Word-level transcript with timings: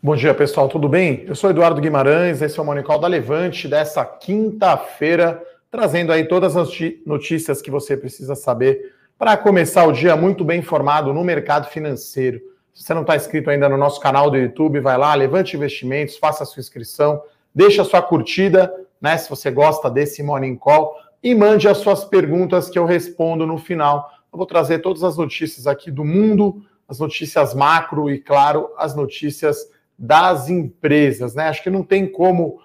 Bom 0.00 0.14
dia, 0.14 0.32
pessoal, 0.32 0.68
tudo 0.68 0.88
bem? 0.88 1.24
Eu 1.26 1.34
sou 1.34 1.50
Eduardo 1.50 1.80
Guimarães, 1.80 2.40
esse 2.40 2.56
é 2.56 2.62
o 2.62 2.64
Monicol 2.64 3.00
da 3.00 3.08
Levante 3.08 3.66
dessa 3.66 4.04
quinta-feira, 4.04 5.42
trazendo 5.72 6.12
aí 6.12 6.28
todas 6.28 6.56
as 6.56 6.68
notícias 7.04 7.60
que 7.60 7.68
você 7.68 7.96
precisa 7.96 8.36
saber 8.36 8.94
para 9.18 9.36
começar 9.36 9.84
o 9.86 9.92
dia 9.92 10.14
muito 10.14 10.44
bem 10.44 10.60
informado 10.60 11.12
no 11.12 11.24
mercado 11.24 11.66
financeiro. 11.68 12.40
Se 12.72 12.84
você 12.84 12.94
não 12.94 13.00
está 13.00 13.16
inscrito 13.16 13.50
ainda 13.50 13.68
no 13.68 13.76
nosso 13.76 14.00
canal 14.00 14.30
do 14.30 14.36
YouTube, 14.36 14.78
vai 14.78 14.96
lá, 14.96 15.12
Levante 15.16 15.56
Investimentos, 15.56 16.16
faça 16.16 16.44
a 16.44 16.46
sua 16.46 16.60
inscrição, 16.60 17.20
deixa 17.52 17.82
a 17.82 17.84
sua 17.84 18.00
curtida, 18.00 18.72
né, 19.00 19.18
se 19.18 19.28
você 19.28 19.50
gosta 19.50 19.90
desse 19.90 20.22
Morning 20.22 20.54
Call, 20.54 20.94
e 21.20 21.34
mande 21.34 21.66
as 21.66 21.78
suas 21.78 22.04
perguntas 22.04 22.70
que 22.70 22.78
eu 22.78 22.84
respondo 22.84 23.44
no 23.48 23.58
final. 23.58 24.12
Eu 24.32 24.36
vou 24.36 24.46
trazer 24.46 24.78
todas 24.78 25.02
as 25.02 25.16
notícias 25.16 25.66
aqui 25.66 25.90
do 25.90 26.04
mundo, 26.04 26.62
as 26.88 27.00
notícias 27.00 27.52
macro 27.52 28.08
e, 28.08 28.20
claro, 28.20 28.70
as 28.78 28.94
notícias 28.94 29.76
das 29.98 30.48
empresas, 30.48 31.34
né? 31.34 31.48
Acho 31.48 31.62
que 31.62 31.70
não 31.70 31.82
tem 31.82 32.06
como 32.06 32.60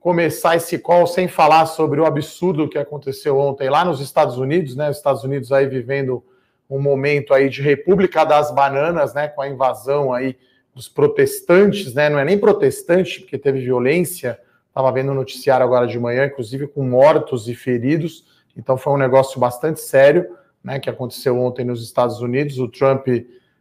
começar 0.00 0.56
esse 0.56 0.78
call 0.78 1.06
sem 1.06 1.28
falar 1.28 1.66
sobre 1.66 2.00
o 2.00 2.06
absurdo 2.06 2.68
que 2.68 2.78
aconteceu 2.78 3.36
ontem 3.36 3.68
lá 3.68 3.84
nos 3.84 4.00
Estados 4.00 4.38
Unidos, 4.38 4.74
né? 4.74 4.88
Os 4.88 4.96
Estados 4.96 5.22
Unidos 5.22 5.52
aí 5.52 5.66
vivendo 5.66 6.24
um 6.70 6.80
momento 6.80 7.34
aí 7.34 7.50
de 7.50 7.60
República 7.60 8.24
das 8.24 8.50
Bananas, 8.50 9.12
né? 9.12 9.28
Com 9.28 9.42
a 9.42 9.48
invasão 9.48 10.12
aí 10.12 10.36
dos 10.74 10.88
protestantes, 10.88 11.92
né? 11.92 12.08
Não 12.08 12.18
é 12.18 12.24
nem 12.24 12.38
protestante, 12.38 13.20
porque 13.20 13.36
teve 13.36 13.60
violência. 13.60 14.38
Estava 14.68 14.90
vendo 14.92 15.10
o 15.10 15.14
noticiário 15.14 15.66
agora 15.66 15.86
de 15.86 15.98
manhã, 15.98 16.26
inclusive 16.26 16.68
com 16.68 16.82
mortos 16.84 17.48
e 17.48 17.54
feridos. 17.54 18.24
Então 18.56 18.78
foi 18.78 18.92
um 18.92 18.98
negócio 18.98 19.38
bastante 19.38 19.80
sério, 19.80 20.26
né? 20.64 20.78
Que 20.78 20.88
aconteceu 20.88 21.38
ontem 21.38 21.64
nos 21.64 21.82
Estados 21.82 22.20
Unidos. 22.20 22.58
O 22.58 22.68
Trump 22.68 23.08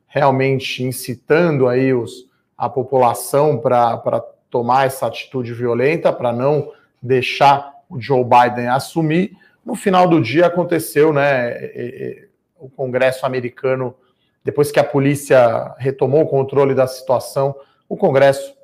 realmente 0.06 0.84
incitando 0.84 1.68
aí 1.68 1.94
os 1.94 2.27
a 2.58 2.68
população 2.68 3.58
para 3.60 4.24
tomar 4.50 4.88
essa 4.88 5.06
atitude 5.06 5.54
violenta, 5.54 6.12
para 6.12 6.34
não 6.34 6.72
deixar 7.02 7.74
o 7.90 8.00
Joe 8.02 8.24
Biden 8.24 8.68
assumir. 8.68 9.38
No 9.66 9.76
final 9.76 10.08
do 10.08 10.22
dia 10.22 10.48
aconteceu, 10.48 11.14
né? 11.14 12.28
O 12.60 12.70
Congresso 12.70 13.26
americano, 13.26 13.96
depois 14.44 14.72
que 14.72 14.80
a 14.80 14.84
polícia 14.84 15.76
retomou 15.78 16.22
o 16.22 16.28
controle 16.28 16.74
da 16.74 16.88
situação, 16.88 17.56
o 17.88 17.96
Congresso 17.96 18.56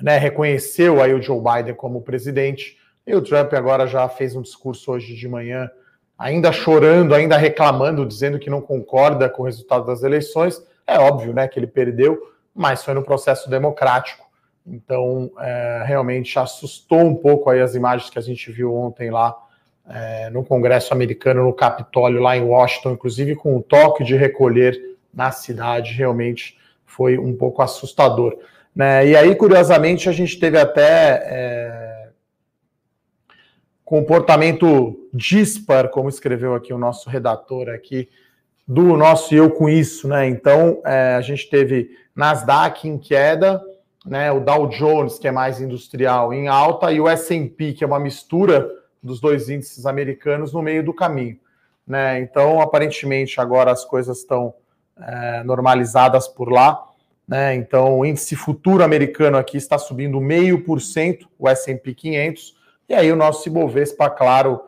né, 0.00 0.16
reconheceu 0.16 1.02
aí 1.02 1.12
o 1.12 1.20
Joe 1.20 1.40
Biden 1.40 1.74
como 1.74 2.02
presidente. 2.02 2.78
E 3.06 3.14
o 3.14 3.22
Trump 3.22 3.52
agora 3.54 3.86
já 3.86 4.08
fez 4.08 4.36
um 4.36 4.42
discurso 4.42 4.92
hoje 4.92 5.14
de 5.14 5.28
manhã, 5.28 5.70
ainda 6.18 6.52
chorando, 6.52 7.14
ainda 7.14 7.36
reclamando, 7.36 8.06
dizendo 8.06 8.38
que 8.38 8.50
não 8.50 8.60
concorda 8.60 9.28
com 9.28 9.42
o 9.42 9.46
resultado 9.46 9.86
das 9.86 10.02
eleições. 10.02 10.62
É 10.86 10.98
óbvio, 10.98 11.32
né, 11.32 11.48
que 11.48 11.58
ele 11.58 11.66
perdeu, 11.66 12.18
mas 12.54 12.84
foi 12.84 12.94
no 12.94 13.02
processo 13.02 13.48
democrático. 13.48 14.28
Então, 14.66 15.30
é, 15.38 15.82
realmente 15.86 16.38
assustou 16.38 17.00
um 17.00 17.14
pouco 17.14 17.50
aí 17.50 17.60
as 17.60 17.74
imagens 17.74 18.10
que 18.10 18.18
a 18.18 18.22
gente 18.22 18.50
viu 18.52 18.74
ontem 18.74 19.10
lá 19.10 19.36
é, 19.88 20.30
no 20.30 20.44
Congresso 20.44 20.92
americano, 20.92 21.44
no 21.44 21.52
Capitólio, 21.52 22.20
lá 22.20 22.36
em 22.36 22.44
Washington, 22.44 22.92
inclusive 22.92 23.34
com 23.34 23.56
o 23.56 23.62
toque 23.62 24.04
de 24.04 24.14
recolher 24.16 24.80
na 25.12 25.32
cidade, 25.32 25.92
realmente 25.92 26.56
foi 26.86 27.18
um 27.18 27.36
pouco 27.36 27.62
assustador. 27.62 28.36
Né? 28.74 29.08
E 29.08 29.16
aí, 29.16 29.34
curiosamente, 29.34 30.08
a 30.08 30.12
gente 30.12 30.38
teve 30.38 30.58
até 30.58 31.22
é, 31.24 32.08
comportamento 33.84 35.08
dispar, 35.12 35.88
como 35.88 36.08
escreveu 36.08 36.54
aqui 36.54 36.72
o 36.72 36.78
nosso 36.78 37.10
redator 37.10 37.68
aqui, 37.68 38.08
do 38.70 38.96
nosso 38.96 39.34
Eu 39.34 39.50
Com 39.50 39.68
Isso, 39.68 40.06
né? 40.06 40.28
Então, 40.28 40.80
é, 40.84 41.16
a 41.16 41.20
gente 41.20 41.50
teve 41.50 41.90
Nasdaq 42.14 42.86
em 42.86 42.96
queda, 42.98 43.60
né? 44.06 44.30
O 44.30 44.38
Dow 44.38 44.68
Jones, 44.68 45.18
que 45.18 45.26
é 45.26 45.32
mais 45.32 45.60
industrial, 45.60 46.32
em 46.32 46.46
alta, 46.46 46.92
e 46.92 47.00
o 47.00 47.08
S&P, 47.08 47.72
que 47.72 47.82
é 47.82 47.86
uma 47.86 47.98
mistura 47.98 48.70
dos 49.02 49.20
dois 49.20 49.48
índices 49.48 49.86
americanos, 49.86 50.52
no 50.52 50.62
meio 50.62 50.84
do 50.84 50.94
caminho, 50.94 51.36
né? 51.84 52.20
Então, 52.20 52.60
aparentemente, 52.60 53.40
agora 53.40 53.72
as 53.72 53.84
coisas 53.84 54.18
estão 54.18 54.54
é, 55.00 55.42
normalizadas 55.42 56.28
por 56.28 56.48
lá, 56.48 56.80
né? 57.26 57.56
Então, 57.56 57.98
o 57.98 58.06
índice 58.06 58.36
futuro 58.36 58.84
americano 58.84 59.36
aqui 59.36 59.56
está 59.56 59.78
subindo 59.78 60.20
meio 60.20 60.62
por 60.62 60.80
cento, 60.80 61.28
o 61.36 61.48
S&P 61.48 61.92
500, 61.92 62.56
e 62.88 62.94
aí 62.94 63.10
o 63.10 63.16
nosso 63.16 63.48
Ibovespa, 63.48 64.08
claro, 64.08 64.60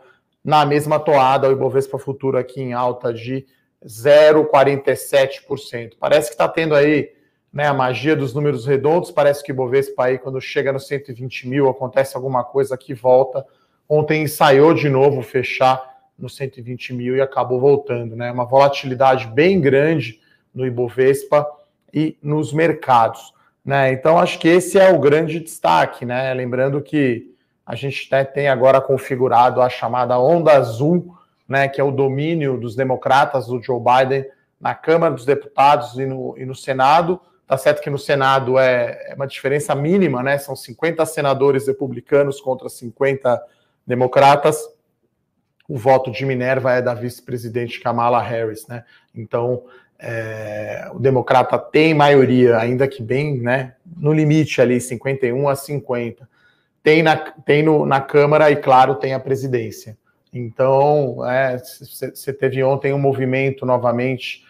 na 0.44 0.66
mesma 0.66 0.98
toada, 0.98 1.48
o 1.48 1.52
Ibovespa 1.52 2.00
futuro 2.00 2.36
aqui 2.36 2.60
em 2.60 2.72
alta 2.72 3.14
de 3.14 3.46
0,47%. 3.86 5.92
Parece 5.98 6.28
que 6.28 6.34
está 6.34 6.48
tendo 6.48 6.74
aí 6.74 7.10
né, 7.52 7.66
a 7.66 7.74
magia 7.74 8.16
dos 8.16 8.32
números 8.32 8.66
redondos. 8.66 9.10
Parece 9.10 9.42
que 9.42 9.52
o 9.52 9.54
Bovespa 9.54 10.04
aí, 10.04 10.18
quando 10.18 10.40
chega 10.40 10.72
nos 10.72 10.86
120 10.86 11.48
mil, 11.48 11.68
acontece 11.68 12.16
alguma 12.16 12.44
coisa 12.44 12.76
que 12.76 12.94
volta. 12.94 13.44
Ontem 13.88 14.22
ensaiou 14.22 14.72
de 14.72 14.88
novo 14.88 15.22
fechar 15.22 15.90
nos 16.18 16.36
120 16.36 16.94
mil 16.94 17.16
e 17.16 17.20
acabou 17.20 17.60
voltando. 17.60 18.16
Né? 18.16 18.30
Uma 18.30 18.44
volatilidade 18.44 19.26
bem 19.26 19.60
grande 19.60 20.20
no 20.54 20.66
Ibovespa 20.66 21.46
e 21.92 22.16
nos 22.22 22.52
mercados. 22.52 23.34
Né? 23.64 23.92
Então, 23.92 24.18
acho 24.18 24.38
que 24.38 24.48
esse 24.48 24.78
é 24.78 24.90
o 24.90 24.98
grande 24.98 25.40
destaque. 25.40 26.04
Né? 26.04 26.32
Lembrando 26.32 26.80
que 26.80 27.32
a 27.66 27.74
gente 27.74 28.08
né, 28.10 28.24
tem 28.24 28.48
agora 28.48 28.80
configurado 28.80 29.60
a 29.60 29.68
chamada 29.68 30.18
onda 30.18 30.52
azul 30.52 31.16
né, 31.48 31.68
que 31.68 31.80
é 31.80 31.84
o 31.84 31.90
domínio 31.90 32.58
dos 32.58 32.74
democratas, 32.74 33.46
do 33.46 33.62
Joe 33.62 33.80
Biden, 33.80 34.26
na 34.60 34.74
Câmara 34.74 35.14
dos 35.14 35.24
Deputados 35.24 35.98
e 35.98 36.06
no, 36.06 36.34
e 36.38 36.46
no 36.46 36.54
Senado. 36.54 37.20
Tá 37.46 37.58
certo 37.58 37.82
que 37.82 37.90
no 37.90 37.98
Senado 37.98 38.58
é, 38.58 39.08
é, 39.08 39.14
uma 39.14 39.26
diferença 39.26 39.74
mínima, 39.74 40.22
né? 40.22 40.38
São 40.38 40.56
50 40.56 41.04
senadores 41.04 41.66
republicanos 41.66 42.40
contra 42.40 42.68
50 42.68 43.42
democratas. 43.86 44.58
O 45.68 45.76
voto 45.76 46.10
de 46.10 46.24
Minerva 46.24 46.72
é 46.72 46.80
da 46.80 46.94
vice-presidente 46.94 47.80
Kamala 47.80 48.22
Harris, 48.22 48.66
né? 48.66 48.84
Então, 49.14 49.64
é, 49.98 50.88
o 50.94 50.98
democrata 50.98 51.58
tem 51.58 51.92
maioria, 51.92 52.56
ainda 52.56 52.88
que 52.88 53.02
bem, 53.02 53.38
né? 53.40 53.74
No 53.96 54.12
limite 54.12 54.60
ali, 54.60 54.80
51 54.80 55.48
a 55.48 55.54
50. 55.54 56.28
Tem 56.82 57.02
na, 57.02 57.16
tem 57.16 57.62
no, 57.62 57.84
na 57.84 58.00
Câmara 58.00 58.50
e, 58.50 58.56
claro, 58.56 58.94
tem 58.94 59.12
a 59.12 59.20
presidência. 59.20 59.98
Então, 60.32 61.16
você 61.16 62.30
é, 62.30 62.32
teve 62.32 62.62
ontem 62.64 62.92
um 62.92 62.98
movimento 62.98 63.66
novamente, 63.66 64.44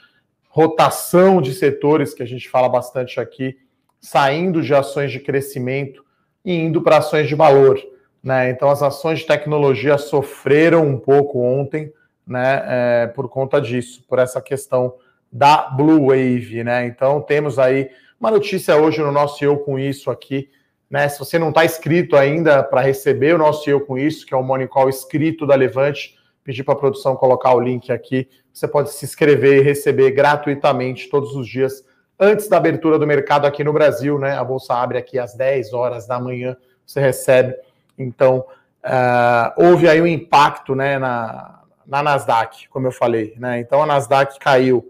rotação 0.48 1.42
de 1.42 1.52
setores, 1.52 2.14
que 2.14 2.22
a 2.22 2.26
gente 2.26 2.48
fala 2.48 2.68
bastante 2.68 3.18
aqui, 3.18 3.58
saindo 4.00 4.62
de 4.62 4.74
ações 4.74 5.10
de 5.10 5.18
crescimento 5.18 6.04
e 6.44 6.54
indo 6.54 6.82
para 6.82 6.98
ações 6.98 7.26
de 7.26 7.34
valor. 7.34 7.80
Né? 8.22 8.50
Então, 8.50 8.70
as 8.70 8.82
ações 8.82 9.20
de 9.20 9.26
tecnologia 9.26 9.98
sofreram 9.98 10.86
um 10.86 10.98
pouco 10.98 11.40
ontem 11.40 11.92
né, 12.24 12.62
é, 12.66 13.06
por 13.08 13.28
conta 13.28 13.60
disso, 13.60 14.04
por 14.08 14.18
essa 14.20 14.40
questão 14.40 14.94
da 15.30 15.68
Blue 15.70 16.06
Wave. 16.08 16.62
Né? 16.62 16.86
Então, 16.86 17.20
temos 17.20 17.58
aí 17.58 17.90
uma 18.20 18.30
notícia 18.30 18.76
hoje 18.76 19.00
no 19.00 19.10
nosso 19.10 19.44
Eu 19.44 19.58
Com 19.58 19.78
Isso 19.78 20.10
aqui, 20.10 20.48
né? 20.92 21.08
Se 21.08 21.18
você 21.18 21.38
não 21.38 21.48
está 21.48 21.64
inscrito 21.64 22.16
ainda 22.16 22.62
para 22.62 22.82
receber 22.82 23.34
o 23.34 23.38
nosso 23.38 23.68
Eu 23.68 23.80
Com 23.80 23.96
Isso, 23.96 24.26
que 24.26 24.34
é 24.34 24.36
o 24.36 24.42
Morning 24.42 24.66
Call 24.66 24.90
escrito 24.90 25.46
da 25.46 25.54
Levante, 25.54 26.18
pedir 26.44 26.64
para 26.64 26.74
a 26.74 26.76
produção 26.76 27.16
colocar 27.16 27.54
o 27.54 27.60
link 27.60 27.90
aqui. 27.90 28.28
Você 28.52 28.68
pode 28.68 28.90
se 28.90 29.06
inscrever 29.06 29.56
e 29.56 29.62
receber 29.62 30.10
gratuitamente 30.10 31.08
todos 31.08 31.34
os 31.34 31.48
dias 31.48 31.82
antes 32.20 32.46
da 32.46 32.58
abertura 32.58 32.98
do 32.98 33.06
mercado 33.06 33.46
aqui 33.46 33.64
no 33.64 33.72
Brasil, 33.72 34.18
né? 34.18 34.36
A 34.36 34.44
bolsa 34.44 34.74
abre 34.74 34.98
aqui 34.98 35.18
às 35.18 35.34
10 35.34 35.72
horas 35.72 36.06
da 36.06 36.20
manhã, 36.20 36.54
você 36.84 37.00
recebe. 37.00 37.56
Então, 37.98 38.44
uh, 38.84 39.52
houve 39.56 39.88
aí 39.88 40.00
um 40.02 40.06
impacto 40.06 40.74
né, 40.74 40.98
na, 40.98 41.60
na 41.86 42.02
Nasdaq, 42.02 42.68
como 42.68 42.86
eu 42.86 42.92
falei. 42.92 43.34
Né? 43.38 43.60
Então, 43.60 43.82
a 43.82 43.86
Nasdaq 43.86 44.38
caiu 44.38 44.86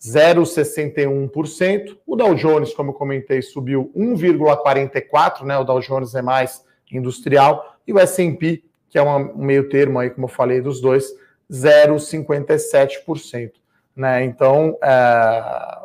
0,61%. 0.00 1.98
O 2.06 2.16
Dow 2.16 2.34
Jones, 2.34 2.72
como 2.74 2.90
eu 2.90 2.94
comentei, 2.94 3.42
subiu 3.42 3.90
1,44%, 3.96 5.42
né? 5.42 5.58
O 5.58 5.64
Dow 5.64 5.80
Jones 5.80 6.14
é 6.14 6.22
mais 6.22 6.64
industrial. 6.92 7.76
E 7.86 7.92
o 7.92 7.98
S&P, 7.98 8.62
que 8.88 8.98
é 8.98 9.02
um 9.02 9.36
meio 9.36 9.68
termo 9.68 9.98
aí, 9.98 10.10
como 10.10 10.26
eu 10.26 10.30
falei, 10.30 10.60
dos 10.60 10.80
dois, 10.80 11.12
0,57%. 11.50 13.52
Né? 13.94 14.24
Então, 14.24 14.78
é... 14.82 15.78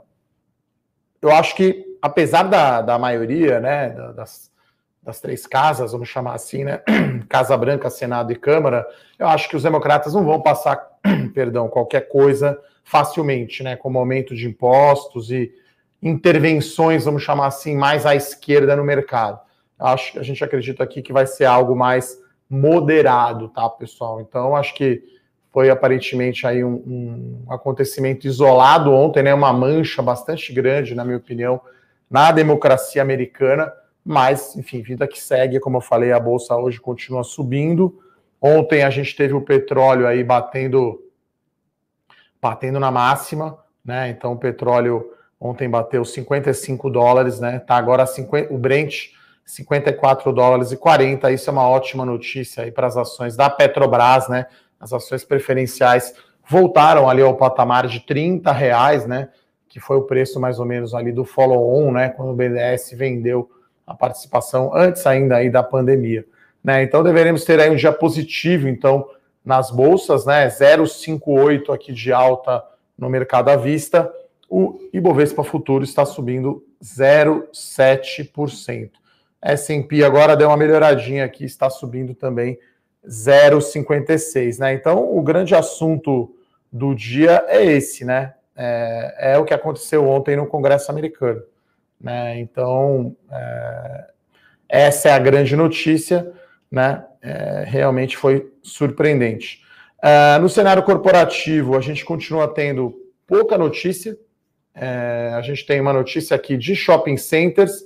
eu 1.21 1.31
acho 1.31 1.55
que, 1.55 1.85
apesar 2.01 2.43
da, 2.43 2.81
da 2.81 2.99
maioria, 2.99 3.59
né, 3.59 3.89
das, 4.15 4.50
das 5.01 5.19
três 5.19 5.47
casas, 5.47 5.93
vamos 5.93 6.09
chamar 6.09 6.35
assim, 6.35 6.63
né, 6.63 6.81
Casa 7.27 7.57
Branca, 7.57 7.89
Senado 7.89 8.31
e 8.31 8.35
Câmara, 8.35 8.85
eu 9.17 9.27
acho 9.27 9.49
que 9.49 9.55
os 9.55 9.63
democratas 9.63 10.13
não 10.13 10.23
vão 10.23 10.41
passar, 10.41 10.79
perdão, 11.33 11.67
qualquer 11.67 12.07
coisa 12.07 12.59
facilmente, 12.83 13.63
né, 13.63 13.75
como 13.75 13.97
aumento 13.97 14.35
de 14.35 14.47
impostos 14.47 15.31
e 15.31 15.51
intervenções, 16.01 17.05
vamos 17.05 17.23
chamar 17.23 17.47
assim, 17.47 17.75
mais 17.75 18.05
à 18.05 18.15
esquerda 18.15 18.75
no 18.75 18.83
mercado. 18.83 19.39
Acho 19.79 20.13
que 20.13 20.19
a 20.19 20.23
gente 20.23 20.43
acredita 20.43 20.83
aqui 20.83 21.01
que 21.01 21.13
vai 21.13 21.25
ser 21.25 21.45
algo 21.45 21.75
mais 21.75 22.17
moderado, 22.49 23.49
tá, 23.49 23.67
pessoal? 23.69 24.21
Então, 24.21 24.55
acho 24.55 24.75
que 24.75 25.01
foi 25.51 25.69
aparentemente 25.69 26.45
aí 26.45 26.63
um, 26.63 27.45
um 27.47 27.53
acontecimento 27.53 28.27
isolado 28.27 28.91
ontem, 28.91 29.23
né? 29.23 29.33
Uma 29.33 29.51
mancha 29.51 30.01
bastante 30.01 30.53
grande, 30.53 30.95
na 30.95 31.03
minha 31.03 31.17
opinião, 31.17 31.61
na 32.09 32.31
democracia 32.31 33.01
americana, 33.01 33.71
mas, 34.03 34.55
enfim, 34.55 34.81
vida 34.81 35.07
que 35.07 35.21
segue, 35.21 35.59
como 35.59 35.77
eu 35.77 35.81
falei, 35.81 36.11
a 36.11 36.19
bolsa 36.19 36.55
hoje 36.55 36.79
continua 36.79 37.23
subindo. 37.23 37.99
Ontem 38.41 38.83
a 38.83 38.89
gente 38.89 39.15
teve 39.15 39.33
o 39.33 39.41
petróleo 39.41 40.07
aí 40.07 40.23
batendo 40.23 40.99
batendo 42.41 42.79
na 42.79 42.89
máxima, 42.89 43.59
né? 43.85 44.09
Então 44.09 44.33
o 44.33 44.37
petróleo 44.37 45.11
ontem 45.39 45.69
bateu 45.69 46.03
55 46.03 46.89
dólares, 46.89 47.39
né? 47.39 47.59
Tá 47.59 47.75
agora 47.75 48.05
50, 48.07 48.51
o 48.51 48.57
Brent 48.57 49.09
54 49.45 50.33
dólares 50.33 50.71
e 50.71 50.77
40. 50.77 51.31
Isso 51.31 51.49
é 51.49 51.53
uma 51.53 51.69
ótima 51.69 52.03
notícia 52.03 52.63
aí 52.63 52.71
para 52.71 52.87
as 52.87 52.97
ações 52.97 53.35
da 53.35 53.49
Petrobras, 53.49 54.27
né? 54.27 54.47
As 54.79 54.91
ações 54.91 55.23
preferenciais 55.23 56.15
voltaram 56.47 57.07
ali 57.07 57.21
ao 57.21 57.37
patamar 57.37 57.85
de 57.85 57.99
30 57.99 58.51
reais, 58.51 59.05
né? 59.05 59.29
Que 59.69 59.79
foi 59.79 59.97
o 59.97 60.03
preço 60.03 60.39
mais 60.39 60.57
ou 60.57 60.65
menos 60.65 60.95
ali 60.95 61.11
do 61.11 61.23
follow-on, 61.23 61.91
né? 61.91 62.09
Quando 62.09 62.31
o 62.31 62.35
BDS 62.35 62.91
vendeu 62.93 63.49
a 63.91 63.93
participação 63.93 64.73
antes 64.73 65.05
ainda 65.05 65.35
aí 65.35 65.49
da 65.49 65.61
pandemia, 65.61 66.25
né? 66.63 66.81
Então 66.81 67.03
deveremos 67.03 67.43
ter 67.43 67.59
aí 67.59 67.69
um 67.69 67.75
dia 67.75 67.91
positivo, 67.91 68.69
então, 68.69 69.05
nas 69.43 69.69
bolsas, 69.69 70.25
né? 70.25 70.47
0,58 70.47 71.73
aqui 71.73 71.91
de 71.91 72.13
alta 72.13 72.63
no 72.97 73.09
mercado 73.09 73.49
à 73.49 73.57
vista. 73.57 74.09
O 74.49 74.79
Ibovespa 74.93 75.43
Futuro 75.43 75.83
está 75.83 76.05
subindo 76.05 76.63
0,7%. 76.81 78.91
S&P 79.41 80.03
agora 80.03 80.37
deu 80.37 80.49
uma 80.49 80.57
melhoradinha 80.57 81.25
aqui, 81.25 81.45
está 81.45 81.67
subindo 81.69 82.13
também 82.13 82.59
0,56, 83.05 84.59
né? 84.59 84.73
Então, 84.73 85.17
o 85.17 85.21
grande 85.21 85.55
assunto 85.55 86.35
do 86.71 86.93
dia 86.93 87.43
é 87.47 87.65
esse, 87.65 88.05
né? 88.05 88.35
É, 88.55 89.33
é, 89.33 89.37
o 89.37 89.43
que 89.43 89.53
aconteceu 89.53 90.07
ontem 90.07 90.35
no 90.35 90.45
Congresso 90.45 90.91
americano, 90.91 91.41
né? 92.01 92.39
Então, 92.39 93.15
é, 93.31 94.05
essa 94.67 95.09
é 95.09 95.11
a 95.11 95.19
grande 95.19 95.55
notícia, 95.55 96.31
né? 96.69 97.05
É, 97.21 97.63
realmente 97.67 98.17
foi 98.17 98.51
surpreendente. 98.63 99.61
É, 100.01 100.39
no 100.39 100.49
cenário 100.49 100.81
corporativo, 100.81 101.77
a 101.77 101.81
gente 101.81 102.03
continua 102.03 102.47
tendo 102.47 102.95
pouca 103.27 103.57
notícia. 103.57 104.17
É, 104.73 105.31
a 105.35 105.41
gente 105.41 105.65
tem 105.65 105.79
uma 105.79 105.93
notícia 105.93 106.35
aqui 106.35 106.57
de 106.57 106.75
shopping 106.75 107.17
centers 107.17 107.83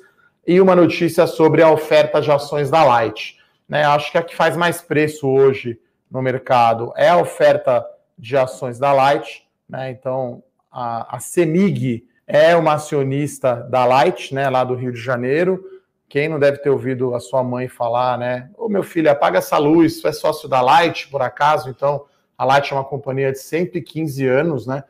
e 0.47 0.61
uma 0.61 0.75
notícia 0.75 1.27
sobre 1.27 1.61
a 1.61 1.69
oferta 1.69 2.21
de 2.21 2.31
ações 2.31 2.69
da 2.69 2.83
Light. 2.83 3.37
Né? 3.67 3.83
Acho 3.83 4.11
que 4.11 4.17
a 4.17 4.23
que 4.23 4.35
faz 4.35 4.55
mais 4.55 4.81
preço 4.81 5.27
hoje 5.27 5.79
no 6.09 6.21
mercado 6.21 6.93
é 6.95 7.09
a 7.09 7.17
oferta 7.17 7.85
de 8.17 8.37
ações 8.37 8.79
da 8.79 8.93
Light. 8.93 9.45
Né? 9.67 9.91
Então, 9.91 10.43
a, 10.71 11.17
a 11.17 11.19
CEMIG 11.19 12.05
é 12.27 12.55
uma 12.55 12.73
acionista 12.73 13.55
da 13.55 13.85
Light, 13.85 14.33
né, 14.33 14.49
lá 14.49 14.63
do 14.63 14.75
Rio 14.75 14.91
de 14.91 14.99
Janeiro. 14.99 15.63
Quem 16.07 16.29
não 16.29 16.39
deve 16.39 16.57
ter 16.59 16.69
ouvido 16.69 17.13
a 17.13 17.19
sua 17.19 17.43
mãe 17.43 17.67
falar, 17.67 18.17
né? 18.17 18.49
Ô 18.57 18.69
meu 18.69 18.83
filho, 18.83 19.09
apaga 19.09 19.39
essa 19.39 19.57
luz, 19.57 19.99
tu 19.99 20.07
é 20.07 20.11
sócio 20.11 20.47
da 20.47 20.61
Light, 20.61 21.07
por 21.09 21.21
acaso? 21.21 21.69
Então, 21.69 22.05
a 22.37 22.45
Light 22.45 22.71
é 22.71 22.75
uma 22.75 22.83
companhia 22.83 23.31
de 23.31 23.39
115 23.39 24.25
anos, 24.27 24.67
né? 24.67 24.83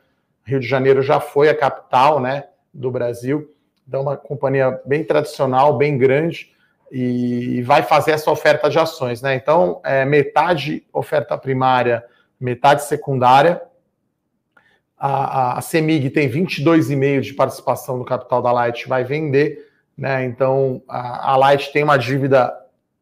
Rio 0.44 0.60
de 0.60 0.68
Janeiro 0.68 1.02
já 1.02 1.20
foi 1.20 1.50
a 1.50 1.58
capital, 1.58 2.20
né, 2.20 2.46
do 2.74 2.92
Brasil. 2.92 3.52
Então, 3.88 4.02
uma 4.02 4.18
companhia 4.18 4.80
bem 4.86 5.04
tradicional, 5.04 5.78
bem 5.78 5.98
grande, 5.98 6.54
e 6.92 7.62
vai 7.64 7.82
fazer 7.82 8.12
essa 8.12 8.30
oferta 8.30 8.70
de 8.70 8.78
ações, 8.78 9.22
né? 9.22 9.36
Então, 9.36 9.82
é, 9.84 10.06
metade 10.06 10.86
oferta 10.94 11.38
primária, 11.38 12.04
metade 12.40 12.84
secundária. 12.84 13.62
A, 14.98 15.10
a, 15.10 15.58
a 15.58 15.62
CEMIG 15.62 16.10
tem 16.10 16.30
22,5% 16.30 17.22
de 17.22 17.34
participação 17.34 17.98
no 17.98 18.06
capital 18.06 18.42
da 18.42 18.52
Light, 18.52 18.88
vai 18.88 19.04
vender, 19.04 19.70
né? 19.98 20.26
Então, 20.26 20.82
a, 20.88 21.34
a 21.34 21.36
Light 21.38 21.72
tem 21.72 21.84
uma 21.84 21.98
dívida, 21.98 22.54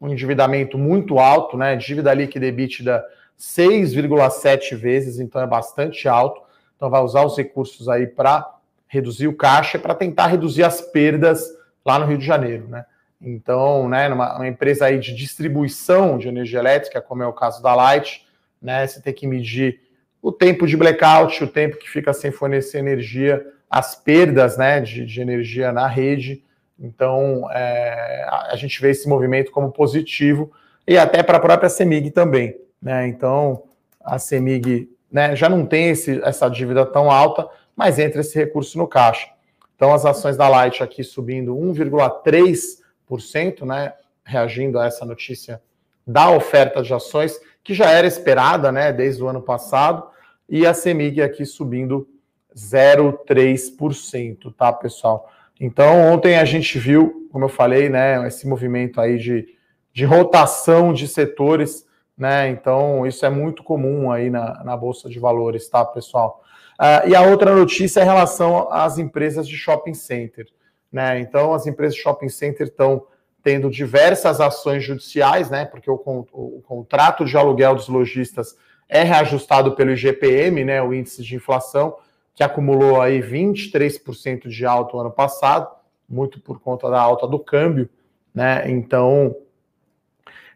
um 0.01 0.09
endividamento 0.09 0.77
muito 0.77 1.19
alto, 1.19 1.57
né? 1.57 1.75
Dívida 1.75 2.13
líquida 2.13 2.47
EBITDA 2.47 3.03
6,7 3.39 4.75
vezes, 4.75 5.19
então 5.19 5.41
é 5.41 5.47
bastante 5.47 6.07
alto. 6.07 6.41
Então, 6.75 6.89
vai 6.89 7.01
usar 7.01 7.23
os 7.23 7.37
recursos 7.37 7.87
aí 7.87 8.07
para 8.07 8.53
reduzir 8.87 9.27
o 9.27 9.35
caixa 9.35 9.79
para 9.79 9.95
tentar 9.95 10.27
reduzir 10.27 10.63
as 10.63 10.79
perdas 10.79 11.43
lá 11.83 11.97
no 11.97 12.05
Rio 12.05 12.17
de 12.17 12.25
Janeiro, 12.25 12.67
né? 12.67 12.85
Então, 13.19 13.87
né, 13.87 14.09
numa 14.09 14.47
empresa 14.47 14.85
aí 14.85 14.99
de 14.99 15.15
distribuição 15.15 16.17
de 16.17 16.27
energia 16.27 16.59
elétrica, 16.59 17.01
como 17.01 17.23
é 17.23 17.27
o 17.27 17.31
caso 17.31 17.63
da 17.63 17.73
Light, 17.73 18.27
né, 18.61 18.85
você 18.85 19.01
tem 19.01 19.13
que 19.13 19.25
medir 19.25 19.79
o 20.23 20.31
tempo 20.31 20.65
de 20.65 20.75
blackout, 20.77 21.43
o 21.43 21.47
tempo 21.47 21.77
que 21.77 21.89
fica 21.89 22.13
sem 22.13 22.31
fornecer 22.31 22.77
energia, 22.77 23.45
as 23.69 23.93
perdas, 23.93 24.57
né, 24.57 24.79
de, 24.79 25.05
de 25.05 25.19
energia 25.19 25.73
na 25.73 25.85
rede. 25.85 26.41
Então, 26.79 27.51
é, 27.51 28.25
a 28.49 28.55
gente 28.55 28.79
vê 28.79 28.91
esse 28.91 29.09
movimento 29.09 29.51
como 29.51 29.69
positivo 29.69 30.49
e 30.87 30.97
até 30.97 31.21
para 31.21 31.35
a 31.37 31.41
própria 31.41 31.69
CEMIG 31.69 32.11
também, 32.11 32.57
né? 32.81 33.05
Então, 33.07 33.63
a 34.01 34.17
CEMIG 34.17 34.89
né, 35.11 35.35
já 35.35 35.49
não 35.49 35.65
tem 35.65 35.89
esse, 35.89 36.21
essa 36.23 36.47
dívida 36.47 36.85
tão 36.85 37.11
alta, 37.11 37.45
mas 37.75 37.99
entra 37.99 38.21
esse 38.21 38.39
recurso 38.39 38.77
no 38.77 38.87
caixa. 38.87 39.27
Então, 39.75 39.93
as 39.93 40.05
ações 40.05 40.37
da 40.37 40.47
Light 40.47 40.81
aqui 40.81 41.03
subindo 41.03 41.53
1,3%, 41.53 43.65
né, 43.65 43.91
reagindo 44.23 44.79
a 44.79 44.85
essa 44.85 45.05
notícia 45.05 45.61
da 46.07 46.31
oferta 46.31 46.81
de 46.81 46.93
ações, 46.93 47.37
que 47.61 47.73
já 47.73 47.89
era 47.89 48.07
esperada 48.07 48.71
né, 48.71 48.93
desde 48.93 49.21
o 49.21 49.27
ano 49.27 49.41
passado, 49.41 50.12
e 50.49 50.65
a 50.65 50.73
CEMIG 50.73 51.21
aqui 51.21 51.45
subindo 51.45 52.07
0,3%, 52.55 54.53
tá, 54.55 54.71
pessoal? 54.71 55.29
Então, 55.59 56.11
ontem 56.11 56.37
a 56.37 56.45
gente 56.45 56.77
viu, 56.77 57.27
como 57.31 57.45
eu 57.45 57.49
falei, 57.49 57.89
né, 57.89 58.27
esse 58.27 58.47
movimento 58.47 58.99
aí 59.01 59.17
de, 59.17 59.47
de 59.93 60.05
rotação 60.05 60.93
de 60.93 61.07
setores 61.07 61.85
né? 62.17 62.49
Então, 62.49 63.05
isso 63.05 63.25
é 63.25 63.29
muito 63.29 63.63
comum 63.63 64.11
aí 64.11 64.29
na, 64.29 64.63
na 64.63 64.77
Bolsa 64.77 65.09
de 65.09 65.19
Valores, 65.19 65.67
tá, 65.67 65.83
pessoal? 65.83 66.43
Uh, 66.79 67.09
e 67.09 67.15
a 67.15 67.21
outra 67.21 67.55
notícia 67.55 67.99
é 67.99 68.03
em 68.03 68.05
relação 68.05 68.71
às 68.71 68.97
empresas 68.97 69.47
de 69.47 69.55
shopping 69.57 69.93
center. 69.93 70.47
Né? 70.91 71.19
Então, 71.19 71.53
as 71.53 71.65
empresas 71.65 71.95
de 71.95 72.01
shopping 72.01 72.29
center 72.29 72.67
estão 72.67 73.05
tendo 73.41 73.69
diversas 73.69 74.39
ações 74.39 74.83
judiciais, 74.83 75.49
né? 75.49 75.65
Porque 75.65 75.89
o, 75.89 75.95
o, 75.95 76.25
o, 76.31 76.61
contrato 76.61 77.25
de 77.25 77.35
aluguel 77.35 77.75
dos 77.75 77.89
lojistas 77.89 78.55
é 78.87 79.03
reajustado 79.03 79.75
pelo 79.75 79.91
IGPM, 79.91 80.63
né? 80.63 80.81
O 80.81 80.93
índice 80.93 81.23
de 81.23 81.35
inflação, 81.35 81.95
que 82.35 82.43
acumulou 82.43 83.01
aí 83.01 83.21
23% 83.21 84.47
de 84.47 84.65
alta 84.65 84.93
no 84.93 85.01
ano 85.01 85.11
passado, 85.11 85.67
muito 86.07 86.39
por 86.39 86.59
conta 86.59 86.89
da 86.89 86.99
alta 86.99 87.27
do 87.27 87.39
câmbio, 87.39 87.89
né? 88.33 88.69
Então, 88.69 89.35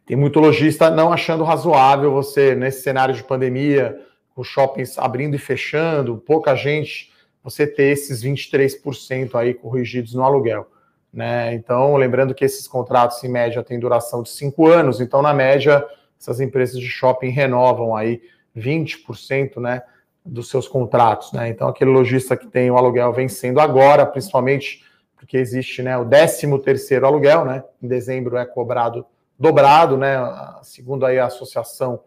tem 0.06 0.16
muito 0.16 0.40
lojista 0.40 0.90
não 0.90 1.12
achando 1.12 1.44
razoável 1.44 2.12
você, 2.12 2.56
nesse 2.56 2.82
cenário 2.82 3.14
de 3.14 3.24
pandemia, 3.24 4.00
os 4.36 4.48
shoppings 4.48 4.98
abrindo 4.98 5.36
e 5.36 5.40
fechando, 5.40 6.18
pouca 6.18 6.56
gente, 6.56 7.12
você 7.44 7.66
ter 7.66 7.92
esses 7.92 8.24
23% 8.24 9.36
aí 9.36 9.54
corrigidos 9.54 10.14
no 10.14 10.24
aluguel. 10.24 10.68
Né? 11.12 11.54
Então, 11.56 11.96
lembrando 11.96 12.36
que 12.36 12.46
esses 12.46 12.68
contratos, 12.68 13.24
em 13.24 13.30
média, 13.30 13.64
têm 13.64 13.80
duração 13.80 14.22
de 14.22 14.30
cinco 14.30 14.68
anos, 14.68 15.02
então, 15.02 15.22
na 15.22 15.34
média, 15.34 15.84
essas 16.20 16.40
empresas 16.40 16.80
de 16.80 16.88
shopping 16.88 17.30
renovam 17.30 17.96
aí 17.96 18.22
20% 18.56 19.60
né, 19.60 19.82
dos 20.26 20.50
seus 20.50 20.68
contratos. 20.68 21.32
Né? 21.32 21.50
Então, 21.50 21.68
aquele 21.68 21.92
lojista 21.92 22.36
que 22.36 22.48
tem 22.48 22.70
o 22.72 22.78
aluguel 22.78 23.14
vencendo 23.14 23.60
agora, 23.60 24.06
principalmente 24.06 24.84
porque 25.16 25.38
existe 25.38 25.82
né, 25.82 25.98
o 25.98 26.06
13 26.06 26.60
terceiro 26.60 27.06
aluguel, 27.06 27.44
né? 27.46 27.64
em 27.82 27.88
dezembro 27.88 28.38
é 28.38 28.46
cobrado 28.46 29.06
dobrado, 29.38 29.98
né? 29.98 30.18
Segundo 30.64 31.06
aí 31.06 31.20
a 31.20 31.28
associação 31.28 32.02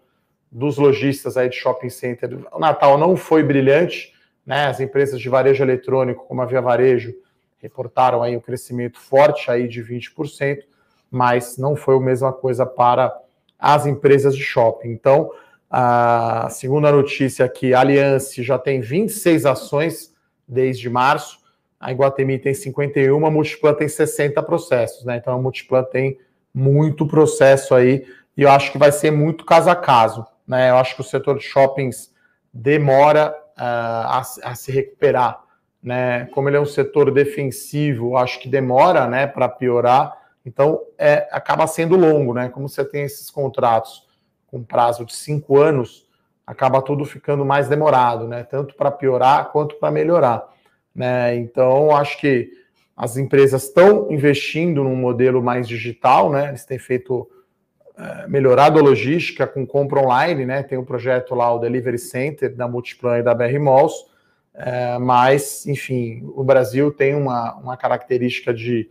dos 0.51 0.77
lojistas 0.79 1.37
aí 1.37 1.49
de 1.49 1.57
shopping 1.57 1.91
center, 1.91 2.39
o 2.53 2.59
Natal 2.59 2.99
não 2.99 3.17
foi 3.17 3.43
brilhante, 3.43 4.13
né? 4.45 4.67
As 4.67 4.81
empresas 4.81 5.21
de 5.21 5.29
varejo 5.29 5.63
eletrônico, 5.63 6.27
como 6.27 6.43
a 6.43 6.47
Via 6.47 6.61
Varejo, 6.61 7.15
reportaram 7.59 8.23
aí 8.23 8.37
um 8.37 8.41
crescimento 8.41 8.99
forte 8.99 9.51
aí 9.51 9.69
de 9.69 9.83
20%, 9.83 10.63
mas 11.11 11.57
não 11.57 11.77
foi 11.77 11.97
a 11.97 12.01
mesma 12.01 12.33
coisa 12.33 12.67
para 12.67 13.17
as 13.61 13.87
empresas 13.87 14.37
de 14.37 14.43
shopping. 14.43 14.89
Então, 14.89 15.31
a 15.71 16.49
segunda 16.51 16.91
notícia 16.91 17.45
aqui, 17.45 17.75
a 17.75 17.81
Aliança 17.81 18.43
já 18.43 18.59
tem 18.59 18.81
26 18.81 19.47
ações 19.47 20.15
desde 20.47 20.89
março, 20.89 21.39
a 21.79 21.93
Iguatemi 21.93 22.39
tem 22.39 22.53
51, 22.53 23.25
a 23.25 23.31
Multiplan 23.31 23.75
tem 23.75 23.89
60 23.89 24.43
processos, 24.43 25.05
né? 25.05 25.17
Então 25.17 25.33
a 25.33 25.39
Multiplan 25.39 25.85
tem 25.85 26.19
muito 26.53 27.07
processo 27.07 27.75
aí 27.75 28.05
e 28.37 28.43
eu 28.43 28.51
acho 28.51 28.73
que 28.73 28.79
vai 28.79 28.91
ser 28.93 29.11
muito 29.11 29.45
caso 29.45 29.71
a 29.71 29.77
caso. 29.77 30.27
Né? 30.47 30.71
Eu 30.71 30.77
acho 30.77 30.95
que 30.95 31.01
o 31.01 31.05
setor 31.05 31.39
de 31.39 31.45
shoppings 31.45 32.13
demora 32.53 33.35
uh, 33.57 33.63
a, 33.63 34.23
a, 34.45 34.55
se 34.55 34.73
recuperar. 34.73 35.43
Né? 35.83 36.27
Como 36.33 36.49
ele 36.49 36.57
é 36.57 36.61
um 36.61 36.67
setor 36.67 37.11
defensivo, 37.13 38.17
acho 38.17 38.41
que 38.41 38.49
demora 38.49 39.07
né, 39.07 39.27
para 39.27 39.49
piorar, 39.49 40.17
então 40.45 40.81
é, 40.99 41.29
acaba 41.31 41.67
sendo 41.67 41.97
longo. 41.97 42.35
Né? 42.35 42.49
Como 42.49 42.69
você 42.69 42.85
tem 42.85 43.03
esses 43.03 43.31
contratos 43.31 44.07
com 44.47 44.63
prazo 44.63 45.05
de 45.05 45.15
cinco 45.15 45.59
anos, 45.59 46.07
acaba 46.47 46.83
tudo 46.83 47.05
ficando 47.05 47.45
mais 47.45 47.69
demorado, 47.69 48.27
né? 48.27 48.43
tanto 48.43 48.75
para 48.75 48.91
piorar 48.91 49.51
quanto 49.53 49.77
para 49.77 49.91
melhorar. 49.91 50.49
Né? 50.95 51.37
Então, 51.37 51.95
acho 51.95 52.19
que 52.19 52.51
as 53.01 53.17
empresas 53.17 53.65
estão 53.65 54.11
investindo 54.11 54.85
num 54.85 54.95
modelo 54.95 55.43
mais 55.43 55.67
digital, 55.67 56.31
né? 56.31 56.49
Eles 56.49 56.67
têm 56.67 56.79
feito 56.79 57.27
é, 57.97 58.27
melhorado 58.29 58.79
a 58.79 58.83
logística 58.83 59.47
com 59.47 59.67
compra 59.67 60.01
online, 60.01 60.45
né? 60.45 60.63
Tem 60.63 60.77
um 60.77 60.85
projeto 60.85 61.35
lá, 61.35 61.51
o 61.51 61.59
Delivery 61.59 61.99
Center 61.99 62.55
da 62.55 62.69
Multiplan 62.69 63.21
e 63.21 63.23
da 63.23 63.35
BR 63.35 63.59
Malls, 63.59 63.95
é, 64.53 64.99
mas, 64.99 65.67
enfim, 65.67 66.31
o 66.35 66.45
Brasil 66.45 66.93
tem 66.93 67.15
uma, 67.15 67.55
uma 67.55 67.75
característica 67.75 68.53
de 68.53 68.91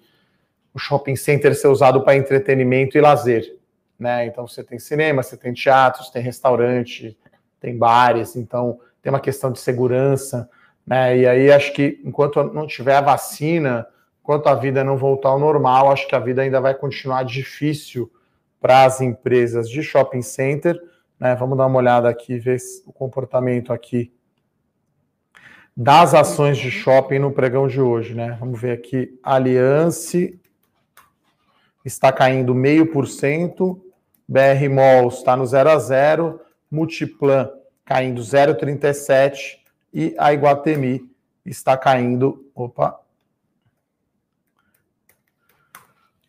shopping 0.79 1.15
center 1.15 1.55
ser 1.55 1.67
usado 1.67 2.03
para 2.03 2.15
entretenimento 2.15 2.97
e 2.97 3.01
lazer, 3.01 3.57
né? 3.97 4.25
Então 4.25 4.47
você 4.47 4.63
tem 4.63 4.79
cinema, 4.79 5.21
você 5.21 5.37
tem 5.37 5.53
teatros, 5.53 6.09
tem 6.09 6.21
restaurante, 6.21 7.17
tem 7.59 7.77
bares, 7.77 8.35
então 8.35 8.79
tem 9.01 9.11
uma 9.11 9.19
questão 9.19 9.51
de 9.51 9.59
segurança, 9.59 10.49
né? 10.85 11.17
E 11.17 11.27
aí 11.27 11.51
acho 11.51 11.73
que 11.73 12.01
enquanto 12.03 12.43
não 12.43 12.65
tiver 12.65 12.95
a 12.95 13.01
vacina, 13.01 13.85
enquanto 14.21 14.47
a 14.47 14.55
vida 14.55 14.83
não 14.83 14.97
voltar 14.97 15.29
ao 15.29 15.39
normal, 15.39 15.91
acho 15.91 16.07
que 16.07 16.15
a 16.15 16.19
vida 16.19 16.41
ainda 16.41 16.59
vai 16.59 16.73
continuar 16.73 17.23
difícil 17.23 18.11
para 18.59 18.85
as 18.85 19.01
empresas 19.01 19.69
de 19.69 19.83
shopping 19.83 20.21
center, 20.21 20.79
né? 21.19 21.35
Vamos 21.35 21.57
dar 21.57 21.65
uma 21.65 21.77
olhada 21.77 22.09
aqui, 22.09 22.39
ver 22.39 22.57
o 22.85 22.93
comportamento 22.93 23.73
aqui 23.73 24.11
das 25.75 26.13
ações 26.13 26.57
de 26.57 26.69
shopping 26.69 27.19
no 27.19 27.31
pregão 27.31 27.65
de 27.65 27.79
hoje, 27.79 28.13
né? 28.13 28.35
Vamos 28.37 28.59
ver 28.59 28.71
aqui, 28.71 29.17
Aliança 29.23 30.17
está 31.89 32.11
caindo 32.11 32.55
meio 32.55 32.91
por 32.91 33.07
cento, 33.07 33.83
BR 34.27 34.69
Malls 34.71 35.17
está 35.17 35.35
no 35.35 35.45
0 35.45 35.69
a 35.69 35.79
0, 35.79 36.39
Multiplan 36.71 37.49
caindo 37.83 38.21
0,37 38.21 39.57
e 39.91 40.15
a 40.17 40.31
Iguatemi 40.31 41.09
está 41.43 41.75
caindo, 41.75 42.45
opa, 42.53 42.99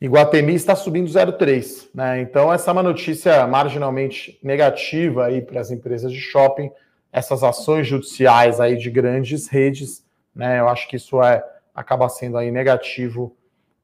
Iguatemi 0.01 0.55
está 0.55 0.75
subindo 0.75 1.11
0,3, 1.11 1.91
né? 1.95 2.23
Então 2.23 2.51
essa 2.51 2.71
é 2.71 2.73
uma 2.73 2.83
notícia 2.83 3.47
marginalmente 3.47 4.41
negativa 4.43 5.27
aí 5.27 5.43
para 5.43 5.61
as 5.61 5.71
empresas 5.71 6.11
de 6.11 6.21
shopping, 6.21 6.71
essas 7.13 7.43
ações 7.43 7.87
judiciais 7.87 8.61
aí 8.61 8.79
de 8.79 8.91
grandes 8.91 9.47
redes, 9.47 10.03
né? 10.35 10.59
Eu 10.59 10.71
acho 10.71 10.89
que 10.89 10.97
isso 10.97 11.23
é 11.23 11.45
acaba 11.75 12.09
sendo 12.09 12.39
aí 12.39 12.51
negativo 12.51 13.37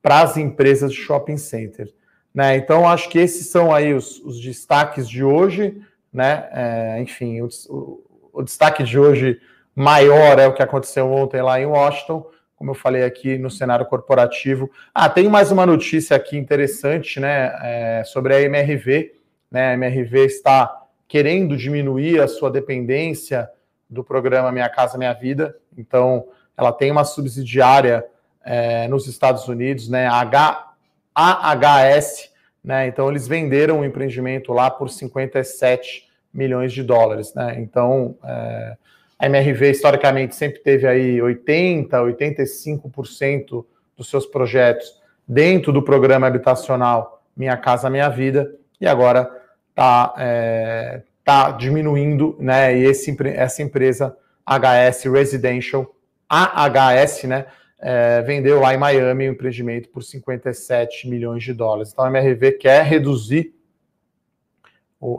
para 0.07 0.21
as 0.21 0.37
empresas 0.37 0.93
de 0.93 0.99
shopping 0.99 1.37
center. 1.37 1.93
Né? 2.33 2.57
Então, 2.59 2.89
acho 2.89 3.09
que 3.09 3.19
esses 3.19 3.49
são 3.49 3.75
aí 3.75 3.93
os, 3.93 4.21
os 4.21 4.41
destaques 4.41 5.09
de 5.09 5.25
hoje. 5.25 5.83
Né? 6.13 6.49
É, 6.53 7.01
enfim, 7.01 7.41
o, 7.41 7.49
o, 7.69 8.05
o, 8.35 8.43
destaque 8.45 8.85
de 8.85 8.97
hoje 8.97 9.41
maior 9.75 10.39
é 10.39 10.47
o 10.47 10.55
que 10.55 10.63
aconteceu 10.63 11.11
ontem 11.11 11.43
lá 11.43 11.59
em 11.61 11.67
Washington, 11.67 12.25
como 12.55 12.71
eu 12.71 12.75
falei 12.77 13.03
aqui 13.03 13.37
no 13.37 13.51
cenário 13.51 13.85
corporativo. 13.85 14.71
Ah, 14.95 15.09
tem 15.09 15.29
mais 15.29 15.51
uma 15.51 15.67
notícia 15.67 16.17
aqui 16.17 16.39
interessante 16.39 17.19
né, 17.19 17.53
é, 17.61 18.05
sobre 18.05 18.33
a 18.33 18.41
MRV. 18.43 19.13
Né? 19.51 19.71
A 19.71 19.75
MRV 19.75 20.25
está 20.25 20.85
querendo 21.09 21.57
diminuir 21.57 22.21
a 22.21 22.29
sua 22.29 22.49
dependência 22.49 23.51
do 23.91 24.05
programa 24.05 24.53
Minha 24.53 24.69
Casa 24.69 24.97
Minha 24.97 25.15
Vida. 25.15 25.57
Então, 25.77 26.29
ela 26.57 26.71
tem 26.73 26.93
uma 26.93 27.03
subsidiária 27.03 28.07
é, 28.47 28.87
nos 28.87 29.09
Estados 29.09 29.49
Unidos, 29.49 29.89
né? 29.89 30.07
H, 30.07 30.73
AHS, 31.15 32.31
né? 32.63 32.87
Então 32.87 33.11
eles 33.11 33.27
venderam 33.27 33.81
o 33.81 33.85
empreendimento 33.85 34.53
lá 34.53 34.71
por 34.71 34.89
57 34.89 36.07
milhões 36.33 36.73
de 36.73 36.83
dólares, 36.83 37.35
né? 37.35 37.57
Então 37.59 38.17
é, 38.25 38.77
a 39.19 39.27
MRV 39.27 39.71
historicamente 39.71 40.37
sempre 40.37 40.61
teve 40.61 40.87
aí 40.87 41.21
80, 41.21 41.99
85% 42.01 43.65
dos 43.97 44.09
seus 44.09 44.27
projetos 44.27 45.01
dentro 45.27 45.73
do 45.73 45.83
programa 45.83 46.27
habitacional 46.27 47.23
Minha 47.37 47.57
Casa 47.57 47.91
Minha 47.91 48.09
Vida 48.09 48.55
e 48.81 48.87
agora 48.87 49.29
está 49.71 50.15
é, 50.19 51.03
tá 51.25 51.51
diminuindo, 51.51 52.37
né? 52.39 52.79
E 52.79 52.85
esse, 52.85 53.17
essa 53.35 53.63
empresa 53.63 54.17
HS 54.47 55.05
Residential, 55.05 55.93
AHS, 56.29 57.25
né? 57.25 57.47
É, 57.79 58.23
vendeu 58.23 58.61
lá 58.61 58.75
em 58.75 58.79
Miami 58.79 59.29
um 59.29 59.33
empreendimento 59.33 59.89
por 59.89 60.03
57 60.03 61.09
milhões 61.09 61.43
de 61.43 61.53
dólares. 61.53 61.93
Então 61.93 62.05
a 62.05 62.09
MRV 62.09 62.53
quer 62.53 62.85
reduzir 62.85 63.55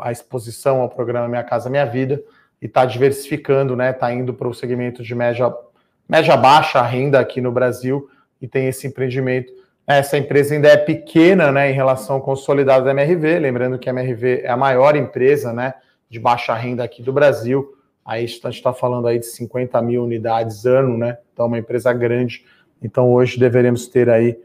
a 0.01 0.11
exposição 0.11 0.81
ao 0.81 0.89
programa 0.89 1.27
Minha 1.27 1.43
Casa 1.43 1.69
Minha 1.69 1.85
Vida 1.85 2.21
e 2.61 2.65
está 2.65 2.85
diversificando, 2.85 3.75
né? 3.75 3.91
Está 3.91 4.11
indo 4.11 4.33
para 4.33 4.47
o 4.47 4.53
segmento 4.53 5.03
de 5.03 5.13
média, 5.13 5.53
média 6.09 6.35
baixa 6.35 6.81
renda 6.81 7.19
aqui 7.19 7.39
no 7.39 7.51
Brasil 7.51 8.09
e 8.41 8.47
tem 8.47 8.67
esse 8.67 8.87
empreendimento. 8.87 9.53
Essa 9.85 10.17
empresa 10.17 10.53
ainda 10.53 10.67
é 10.67 10.75
pequena, 10.75 11.49
né, 11.49 11.71
em 11.71 11.73
relação 11.73 12.17
ao 12.17 12.21
consolidado 12.21 12.83
da 12.83 12.91
MRV. 12.91 13.39
Lembrando 13.39 13.79
que 13.79 13.87
a 13.87 13.93
MRV 13.93 14.41
é 14.43 14.49
a 14.49 14.57
maior 14.57 14.97
empresa, 14.97 15.53
né, 15.53 15.75
de 16.09 16.19
baixa 16.19 16.53
renda 16.53 16.83
aqui 16.83 17.01
do 17.01 17.13
Brasil. 17.13 17.76
Aí 18.07 18.23
a 18.23 18.25
gente 18.25 18.47
está 18.47 18.71
falando 18.71 19.05
aí 19.05 19.19
de 19.19 19.25
50 19.25 19.81
mil 19.81 20.05
unidades 20.05 20.65
ano, 20.65 20.97
né? 20.97 21.17
Então, 21.33 21.45
uma 21.45 21.59
empresa 21.59 21.91
grande. 21.91 22.45
Então, 22.81 23.11
hoje 23.11 23.37
deveremos 23.37 23.85
ter 23.87 24.09
aí. 24.09 24.39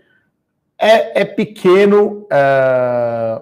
É, 0.76 1.20
é 1.20 1.24
pequeno. 1.24 2.26
É... 2.28 3.40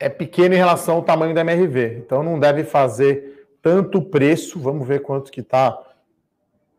é 0.00 0.08
pequeno 0.08 0.54
em 0.54 0.56
relação 0.56 0.96
ao 0.96 1.02
tamanho 1.02 1.34
da 1.34 1.42
MRV. 1.42 1.98
Então, 1.98 2.22
não 2.22 2.40
deve 2.40 2.64
fazer 2.64 3.46
tanto 3.60 4.00
preço. 4.00 4.58
Vamos 4.58 4.88
ver 4.88 5.02
quanto 5.02 5.30
que 5.30 5.42
está. 5.42 5.78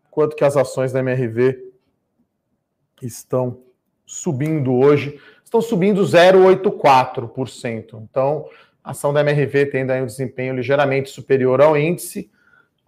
Quanto 0.09 0.35
que 0.35 0.43
as 0.43 0.57
ações 0.57 0.91
da 0.91 1.01
MRV 1.01 1.71
estão 2.99 3.59
subindo 4.07 4.73
hoje. 4.73 5.21
Estão 5.43 5.61
subindo 5.61 6.01
0,84%. 6.01 8.07
Então, 8.09 8.49
a 8.87 8.91
ação 8.91 9.11
da 9.11 9.19
MRV 9.19 9.65
tendo 9.65 9.91
aí 9.91 10.01
um 10.01 10.05
desempenho 10.05 10.55
ligeiramente 10.55 11.09
superior 11.09 11.59
ao 11.59 11.75
índice. 11.75 12.31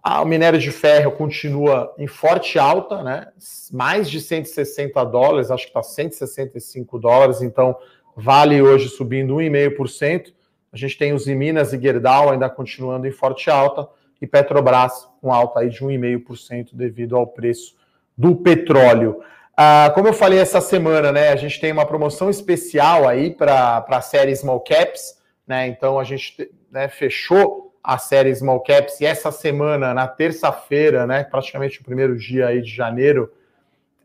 o 0.02 0.24
minério 0.24 0.58
de 0.58 0.70
ferro 0.70 1.12
continua 1.12 1.94
em 1.98 2.06
forte 2.06 2.58
alta, 2.58 3.02
né? 3.02 3.28
Mais 3.70 4.10
de 4.10 4.18
160 4.18 5.04
dólares, 5.04 5.50
acho 5.50 5.64
que 5.64 5.68
está 5.68 5.82
165 5.82 6.98
dólares, 6.98 7.42
então 7.42 7.76
vale 8.16 8.62
hoje 8.62 8.88
subindo 8.88 9.34
1,5%. 9.34 10.32
A 10.72 10.76
gente 10.78 10.96
tem 10.96 11.12
os 11.12 11.26
Minas 11.26 11.74
e 11.74 11.78
Gerdau 11.78 12.30
ainda 12.30 12.48
continuando 12.48 13.06
em 13.06 13.12
forte 13.12 13.50
alta 13.50 13.86
e 14.22 14.26
Petrobras 14.26 15.06
com 15.20 15.30
alta 15.30 15.60
aí 15.60 15.68
de 15.68 15.80
1,5% 15.80 16.70
devido 16.72 17.14
ao 17.14 17.26
preço 17.26 17.76
do 18.16 18.36
petróleo. 18.36 19.20
Ah, 19.54 19.92
como 19.94 20.08
eu 20.08 20.14
falei 20.14 20.38
essa 20.38 20.62
semana, 20.62 21.12
né? 21.12 21.28
A 21.28 21.36
gente 21.36 21.60
tem 21.60 21.70
uma 21.70 21.84
promoção 21.84 22.30
especial 22.30 23.06
aí 23.06 23.30
para 23.30 23.84
a 23.86 24.00
série 24.00 24.34
Small 24.34 24.60
Caps 24.60 25.19
né? 25.50 25.66
Então 25.66 25.98
a 25.98 26.04
gente 26.04 26.48
né, 26.70 26.86
fechou 26.86 27.74
a 27.82 27.98
série 27.98 28.32
Small 28.32 28.60
Caps 28.60 29.00
e 29.00 29.04
essa 29.04 29.32
semana, 29.32 29.92
na 29.92 30.06
terça-feira, 30.06 31.08
né, 31.08 31.24
praticamente 31.24 31.80
o 31.80 31.84
primeiro 31.84 32.16
dia 32.16 32.46
aí 32.46 32.62
de 32.62 32.72
janeiro, 32.72 33.32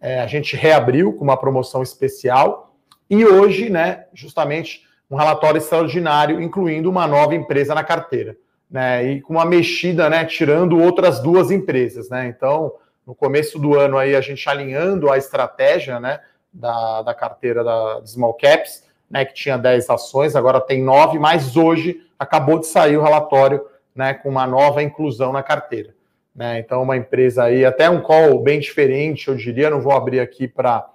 é, 0.01 0.21
a 0.21 0.25
gente 0.25 0.55
reabriu 0.55 1.13
com 1.13 1.23
uma 1.23 1.37
promoção 1.37 1.83
especial 1.83 2.75
e 3.07 3.23
hoje, 3.23 3.69
né, 3.69 4.05
justamente 4.11 4.87
um 5.07 5.15
relatório 5.15 5.59
extraordinário, 5.59 6.41
incluindo 6.41 6.89
uma 6.89 7.05
nova 7.05 7.35
empresa 7.35 7.75
na 7.75 7.83
carteira, 7.83 8.35
né, 8.67 9.03
e 9.03 9.21
com 9.21 9.33
uma 9.33 9.45
mexida, 9.45 10.09
né, 10.09 10.25
tirando 10.25 10.79
outras 10.79 11.19
duas 11.19 11.51
empresas, 11.51 12.09
né. 12.09 12.25
Então, 12.25 12.73
no 13.05 13.13
começo 13.13 13.59
do 13.59 13.77
ano 13.77 13.99
aí 13.99 14.15
a 14.15 14.21
gente 14.21 14.49
alinhando 14.49 15.11
a 15.11 15.17
estratégia, 15.19 15.99
né, 15.99 16.21
da, 16.51 17.03
da 17.03 17.13
carteira 17.13 17.63
da 17.63 18.01
Small 18.03 18.33
Caps 18.33 18.83
né, 19.09 19.25
que 19.25 19.33
tinha 19.33 19.57
10 19.57 19.89
ações, 19.89 20.35
agora 20.35 20.59
tem 20.59 20.83
9, 20.83 21.19
mas 21.19 21.55
hoje 21.55 22.01
acabou 22.17 22.59
de 22.59 22.67
sair 22.67 22.97
o 22.97 23.03
relatório 23.03 23.63
né, 23.93 24.13
com 24.13 24.29
uma 24.29 24.47
nova 24.47 24.81
inclusão 24.81 25.31
na 25.31 25.43
carteira. 25.43 25.93
Né? 26.35 26.59
Então, 26.59 26.81
uma 26.81 26.97
empresa 26.97 27.43
aí, 27.43 27.63
até 27.63 27.89
um 27.89 28.01
call 28.01 28.41
bem 28.41 28.59
diferente, 28.59 29.27
eu 29.27 29.35
diria, 29.35 29.69
não 29.69 29.79
vou 29.79 29.93
abrir 29.93 30.19
aqui 30.19 30.47
para 30.47 30.89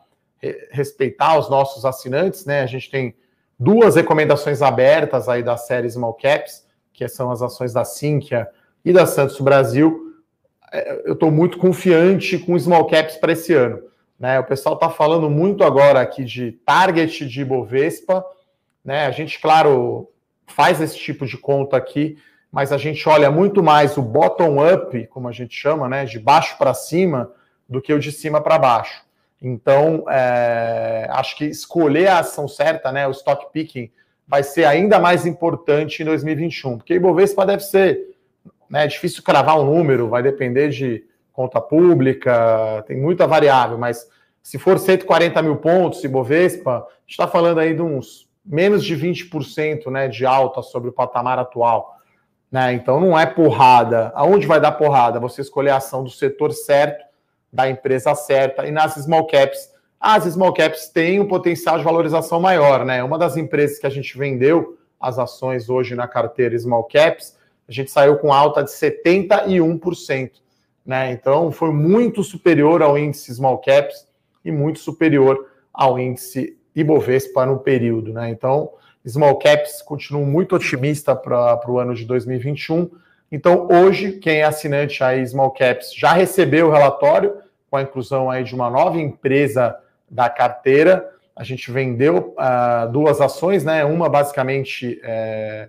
respeitar 0.71 1.39
os 1.39 1.51
nossos 1.51 1.85
assinantes, 1.85 2.47
né? 2.47 2.63
A 2.63 2.67
gente 2.67 2.91
tem 2.91 3.15
duas 3.59 3.97
recomendações 3.97 4.63
abertas 4.63 5.29
aí 5.29 5.43
da 5.43 5.57
série 5.57 5.89
Small 5.91 6.15
Caps, 6.15 6.67
que 6.93 7.07
são 7.09 7.31
as 7.31 7.43
ações 7.43 7.73
da 7.73 7.85
Sinqia 7.85 8.49
e 8.85 8.93
da 8.93 9.07
Santos 9.07 9.39
Brasil. 9.41 10.15
É, 10.73 11.03
eu 11.05 11.13
estou 11.13 11.31
muito 11.31 11.59
confiante 11.59 12.39
com 12.39 12.59
Small 12.59 12.87
Caps 12.87 13.17
para 13.17 13.33
esse 13.33 13.53
ano. 13.53 13.83
Né? 14.21 14.39
O 14.39 14.45
pessoal 14.45 14.75
está 14.75 14.91
falando 14.91 15.31
muito 15.31 15.65
agora 15.65 16.03
aqui 16.03 16.23
de 16.23 16.53
target 16.53 17.27
de 17.27 17.43
Bovespa. 17.43 18.23
Né? 18.85 19.07
A 19.07 19.11
gente, 19.11 19.41
claro, 19.41 20.11
faz 20.47 20.79
esse 20.79 20.99
tipo 20.99 21.27
de 21.27 21.39
conta 21.39 21.79
aqui, 21.79 22.19
mas 22.53 22.71
a 22.71 22.77
gente 22.77 23.09
olha 23.09 23.31
muito 23.31 23.63
mais 23.63 23.97
o 23.97 24.03
bottom-up, 24.03 25.07
como 25.07 25.27
a 25.27 25.33
gente 25.33 25.57
chama, 25.57 25.89
né? 25.89 26.05
de 26.05 26.19
baixo 26.19 26.59
para 26.59 26.75
cima, 26.75 27.33
do 27.67 27.81
que 27.81 27.95
o 27.95 27.99
de 27.99 28.13
cima 28.13 28.43
para 28.43 28.59
baixo. 28.59 29.03
Então, 29.41 30.05
é, 30.11 31.07
acho 31.11 31.37
que 31.37 31.47
escolher 31.47 32.09
a 32.09 32.19
ação 32.19 32.47
certa, 32.47 32.93
né, 32.93 33.07
o 33.07 33.13
stock 33.13 33.47
picking, 33.53 33.91
vai 34.29 34.43
ser 34.43 34.65
ainda 34.65 34.99
mais 34.99 35.25
importante 35.25 36.03
em 36.03 36.05
2021, 36.05 36.77
porque 36.77 36.95
Ibovespa 36.95 37.47
deve 37.47 37.63
ser, 37.63 38.17
né, 38.69 38.87
difícil 38.87 39.23
cravar 39.23 39.59
um 39.59 39.65
número, 39.65 40.09
vai 40.09 40.23
depender 40.23 40.69
de 40.69 41.05
conta 41.41 41.59
pública, 41.59 42.85
tem 42.87 43.01
muita 43.01 43.27
variável, 43.27 43.79
mas 43.79 44.07
se 44.43 44.59
for 44.59 44.79
140 44.79 45.41
mil 45.41 45.57
pontos, 45.57 46.05
Ibovespa, 46.05 46.71
a 46.71 47.01
gente 47.01 47.13
está 47.13 47.27
falando 47.27 47.61
aí 47.61 47.73
de 47.75 47.81
uns 47.81 48.29
menos 48.45 48.85
de 48.85 48.95
20% 48.95 49.91
né, 49.91 50.07
de 50.07 50.27
alta 50.27 50.61
sobre 50.61 50.91
o 50.91 50.93
patamar 50.93 51.39
atual. 51.39 51.97
Né? 52.53 52.75
Então 52.75 53.01
não 53.01 53.19
é 53.19 53.25
porrada. 53.25 54.13
Aonde 54.15 54.47
vai 54.47 54.61
dar 54.61 54.73
porrada? 54.73 55.19
Você 55.19 55.41
escolher 55.41 55.71
a 55.71 55.77
ação 55.77 56.05
do 56.05 56.11
setor 56.11 56.53
certo, 56.53 57.03
da 57.51 57.71
empresa 57.71 58.15
certa, 58.15 58.67
e 58.67 58.71
nas 58.71 58.95
small 58.97 59.27
caps. 59.27 59.71
As 59.99 60.25
small 60.25 60.53
caps 60.53 60.89
têm 60.89 61.21
um 61.21 61.29
potencial 61.29 61.79
de 61.79 61.85
valorização 61.85 62.39
maior, 62.39 62.85
né? 62.85 63.03
Uma 63.03 63.17
das 63.17 63.39
empresas 63.39 63.79
que 63.79 63.87
a 63.87 63.91
gente 63.91 64.17
vendeu 64.17 64.79
as 65.01 65.19
ações 65.19 65.71
hoje 65.71 65.95
na 65.95 66.07
carteira 66.07 66.59
small 66.59 66.85
caps, 66.85 67.39
a 67.67 67.73
gente 67.73 67.91
saiu 67.91 68.19
com 68.19 68.31
alta 68.31 68.63
de 68.63 68.71
71%. 68.71 70.33
Né? 70.85 71.13
Então 71.13 71.53
foi 71.53 71.73
muito 71.73 72.25
superior 72.25 72.83
ao 72.83 72.99
índice 72.99 73.35
small 73.35 73.59
caps 73.59 74.07
e 74.45 74.51
muito 74.51 74.79
superior 74.79 75.47
ao 75.73 75.99
índice 75.99 76.57
Ibovespa 76.75 77.47
no 77.47 77.59
período. 77.59 78.13
Né? 78.13 78.31
Então, 78.31 78.71
small 79.07 79.39
caps 79.39 79.83
continuam 79.83 80.25
muito 80.25 80.55
otimista 80.57 81.15
para 81.15 81.71
o 81.71 81.79
ano 81.79 81.95
de 81.95 82.05
2021. 82.05 82.91
Então, 83.31 83.69
hoje, 83.71 84.13
quem 84.13 84.41
é 84.41 84.45
assinante 84.45 85.03
aí 85.05 85.25
small 85.27 85.51
caps 85.53 85.95
já 85.95 86.13
recebeu 86.13 86.69
o 86.69 86.73
relatório 86.73 87.37
com 87.71 87.77
a 87.77 87.83
inclusão 87.83 88.31
aí 88.31 88.43
de 88.43 88.55
uma 88.55 88.69
nova 88.69 88.99
empresa 88.99 89.77
da 90.11 90.29
carteira. 90.29 91.09
A 91.37 91.45
gente 91.45 91.71
vendeu 91.71 92.35
uh, 92.37 92.91
duas 92.91 93.21
ações, 93.21 93.65
né? 93.65 93.85
Uma 93.85 94.09
basicamente 94.09 95.01
é, 95.05 95.69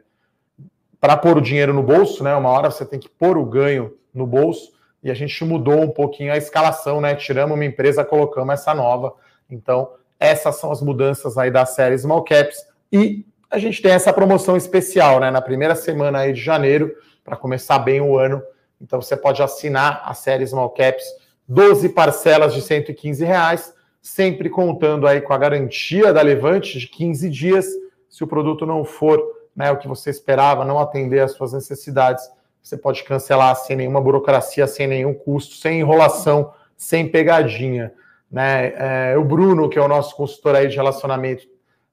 para 1.00 1.15
pôr 1.15 1.38
o 1.38 1.41
dinheiro 1.41 1.74
no 1.74 1.84
bolso, 1.84 2.24
né? 2.24 2.36
Uma 2.36 2.50
hora 2.50 2.72
você 2.72 2.84
tem 2.84 3.00
que 3.00 3.08
pôr 3.08 3.38
o 3.38 3.46
ganho 3.46 3.96
no 4.12 4.25
bolso 4.25 4.72
e 5.03 5.10
a 5.10 5.13
gente 5.13 5.43
mudou 5.43 5.81
um 5.81 5.89
pouquinho 5.89 6.31
a 6.31 6.38
escalação, 6.38 7.01
né? 7.01 7.15
Tiramos 7.15 7.55
uma 7.55 7.65
empresa, 7.65 8.05
colocamos 8.05 8.53
essa 8.53 8.74
nova. 8.74 9.13
Então, 9.50 9.91
essas 10.20 10.58
são 10.58 10.72
as 10.72 10.81
mudanças 10.81 11.38
aí 11.38 11.50
da 11.50 11.65
série 11.65 11.98
Small 11.98 12.24
Caps. 12.24 12.58
E 12.91 13.25
a 13.50 13.58
gente 13.58 13.81
tem 13.81 13.91
essa 13.91 14.13
promoção 14.13 14.55
especial, 14.55 15.20
né? 15.20 15.31
Na 15.31 15.41
primeira 15.41 15.75
semana 15.75 16.20
aí 16.20 16.34
de 16.34 16.41
janeiro, 16.41 16.96
para 17.24 17.36
começar 17.36 17.79
bem 17.79 18.00
o 18.00 18.17
ano. 18.17 18.41
Então, 18.79 19.01
você 19.01 19.17
pode 19.17 19.41
assinar 19.41 20.03
a 20.05 20.13
série 20.13 20.46
Small 20.46 20.70
Caps, 20.70 21.05
12 21.48 21.89
parcelas 21.89 22.53
de 22.53 22.62
115 22.62 23.25
reais, 23.25 23.74
sempre 24.01 24.50
contando 24.50 25.08
aí 25.08 25.22
com 25.22 25.34
a 25.34 25.38
garantia 25.38 26.13
da 26.13 26.22
Levante 26.22 26.77
de 26.77 26.88
15 26.88 27.29
dias. 27.29 27.65
Se 28.08 28.24
o 28.24 28.27
produto 28.27 28.65
não 28.65 28.86
for 28.86 29.20
né, 29.55 29.72
o 29.72 29.77
que 29.77 29.88
você 29.88 30.10
esperava, 30.12 30.63
não 30.63 30.79
atender 30.79 31.20
às 31.20 31.31
suas 31.31 31.53
necessidades, 31.53 32.24
você 32.62 32.77
pode 32.77 33.03
cancelar 33.03 33.56
sem 33.56 33.75
nenhuma 33.75 34.00
burocracia, 34.00 34.68
sem 34.68 34.88
nenhum 34.88 35.13
custo, 35.13 35.56
sem 35.56 35.80
enrolação, 35.80 36.53
sem 36.77 37.08
pegadinha. 37.08 37.91
Né? 38.32 38.74
É, 39.12 39.18
o 39.18 39.24
Bruno, 39.24 39.68
que 39.68 39.77
é 39.77 39.82
o 39.82 39.88
nosso 39.88 40.15
consultor 40.15 40.56
aí 40.56 40.68
de 40.68 40.75
relacionamento 40.75 41.48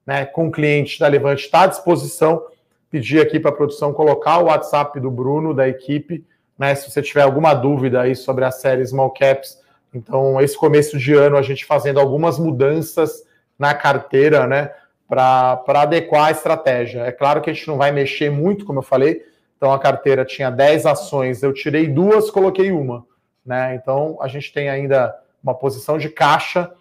né, 0.05 0.25
com 0.25 0.51
cliente 0.51 0.99
da 0.99 1.07
Levante, 1.07 1.45
está 1.45 1.63
à 1.63 1.67
disposição. 1.67 2.43
Pedir 2.89 3.21
aqui 3.21 3.39
para 3.39 3.51
a 3.51 3.53
produção 3.53 3.93
colocar 3.93 4.39
o 4.39 4.45
WhatsApp 4.45 4.99
do 4.99 5.11
Bruno, 5.11 5.53
da 5.53 5.67
equipe, 5.67 6.25
né, 6.57 6.73
se 6.75 6.89
você 6.89 7.01
tiver 7.01 7.21
alguma 7.21 7.53
dúvida 7.53 8.01
aí 8.01 8.15
sobre 8.15 8.45
a 8.45 8.51
série 8.51 8.85
Small 8.85 9.11
Caps. 9.11 9.59
Então, 9.93 10.39
esse 10.41 10.57
começo 10.57 10.97
de 10.97 11.13
ano, 11.13 11.37
a 11.37 11.41
gente 11.41 11.65
fazendo 11.65 11.99
algumas 11.99 12.39
mudanças 12.39 13.23
na 13.57 13.73
carteira, 13.73 14.47
né, 14.47 14.71
para 15.07 15.61
adequar 15.67 16.27
a 16.27 16.31
estratégia. 16.31 17.01
É 17.01 17.11
claro 17.11 17.41
que 17.41 17.49
a 17.49 17.53
gente 17.53 17.67
não 17.67 17.77
vai 17.77 17.91
mexer 17.91 18.29
muito, 18.29 18.65
como 18.65 18.79
eu 18.79 18.83
falei, 18.83 19.23
então 19.59 19.73
a 19.73 19.77
carteira 19.77 20.23
tinha 20.23 20.49
10 20.49 20.85
ações, 20.85 21.43
eu 21.43 21.51
tirei 21.51 21.85
duas, 21.85 22.31
coloquei 22.31 22.71
uma. 22.71 23.05
Né? 23.45 23.75
Então 23.75 24.17
a 24.21 24.27
gente 24.29 24.53
tem 24.53 24.69
ainda 24.69 25.13
uma 25.43 25.53
posição 25.53 25.97
de 25.97 26.07
caixa. 26.07 26.71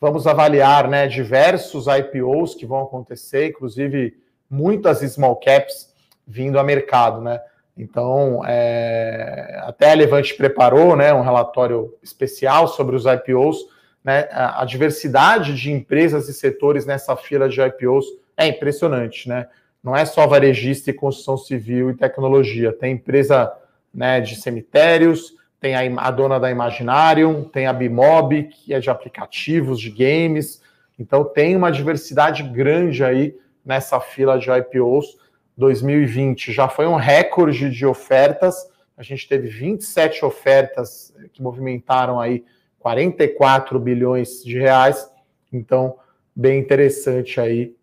Vamos 0.00 0.26
avaliar 0.26 0.88
né, 0.88 1.06
diversos 1.06 1.86
IPOs 1.86 2.56
que 2.56 2.66
vão 2.66 2.82
acontecer, 2.82 3.50
inclusive 3.50 4.18
muitas 4.50 4.98
small 4.98 5.36
caps 5.36 5.94
vindo 6.26 6.58
a 6.58 6.64
mercado. 6.64 7.20
Né? 7.20 7.40
Então, 7.78 8.42
é, 8.44 9.60
até 9.62 9.92
a 9.92 9.94
Levante 9.94 10.34
preparou 10.34 10.96
né, 10.96 11.14
um 11.14 11.22
relatório 11.22 11.94
especial 12.02 12.66
sobre 12.66 12.96
os 12.96 13.04
IPOs. 13.06 13.58
Né, 14.02 14.28
a, 14.32 14.64
diversidade 14.64 15.54
de 15.54 15.70
empresas 15.70 16.28
e 16.28 16.34
setores 16.34 16.84
nessa 16.84 17.14
fila 17.14 17.48
de 17.48 17.60
IPOs 17.60 18.06
é 18.36 18.48
impressionante. 18.48 19.28
Né? 19.28 19.46
Não 19.84 19.94
é 19.94 20.06
só 20.06 20.26
varejista 20.26 20.88
e 20.88 20.94
construção 20.94 21.36
civil 21.36 21.90
e 21.90 21.94
tecnologia. 21.94 22.72
Tem 22.72 22.94
empresa 22.94 23.52
né, 23.92 24.18
de 24.18 24.34
cemitérios, 24.34 25.34
tem 25.60 25.74
a, 25.74 25.80
a 26.00 26.10
dona 26.10 26.40
da 26.40 26.50
Imaginarium, 26.50 27.44
tem 27.44 27.66
a 27.66 27.72
Bimob, 27.72 28.44
que 28.44 28.72
é 28.72 28.80
de 28.80 28.88
aplicativos, 28.88 29.78
de 29.78 29.90
games. 29.90 30.62
Então 30.98 31.22
tem 31.22 31.54
uma 31.54 31.70
diversidade 31.70 32.42
grande 32.42 33.04
aí 33.04 33.36
nessa 33.62 34.00
fila 34.00 34.38
de 34.38 34.50
IPOs. 34.50 35.18
2020 35.56 36.50
já 36.50 36.66
foi 36.66 36.86
um 36.86 36.96
recorde 36.96 37.70
de 37.70 37.84
ofertas. 37.84 38.70
A 38.96 39.02
gente 39.02 39.28
teve 39.28 39.48
27 39.48 40.24
ofertas 40.24 41.14
que 41.30 41.42
movimentaram 41.42 42.18
aí 42.18 42.42
44 42.78 43.78
bilhões 43.78 44.42
de 44.42 44.58
reais. 44.58 45.10
Então, 45.52 45.96
bem 46.34 46.58
interessante 46.58 47.38
aí 47.38 47.74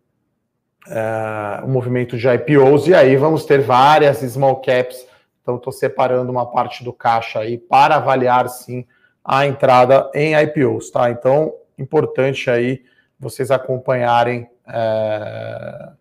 uh, 0.87 1.65
um 1.65 1.69
movimento 1.69 2.17
de 2.17 2.27
IPOs, 2.27 2.87
e 2.87 2.93
aí 2.93 3.15
vamos 3.15 3.45
ter 3.45 3.61
várias 3.61 4.19
small 4.19 4.61
caps. 4.61 5.05
Então, 5.41 5.55
estou 5.55 5.73
separando 5.73 6.31
uma 6.31 6.45
parte 6.45 6.83
do 6.83 6.93
caixa 6.93 7.39
aí 7.39 7.57
para 7.57 7.95
avaliar 7.95 8.47
sim 8.49 8.85
a 9.23 9.45
entrada 9.45 10.09
em 10.13 10.35
IPOs, 10.35 10.91
tá? 10.91 11.09
Então, 11.09 11.53
importante 11.77 12.49
aí 12.49 12.83
vocês 13.19 13.51
acompanharem. 13.51 14.49
Uh, 14.67 15.91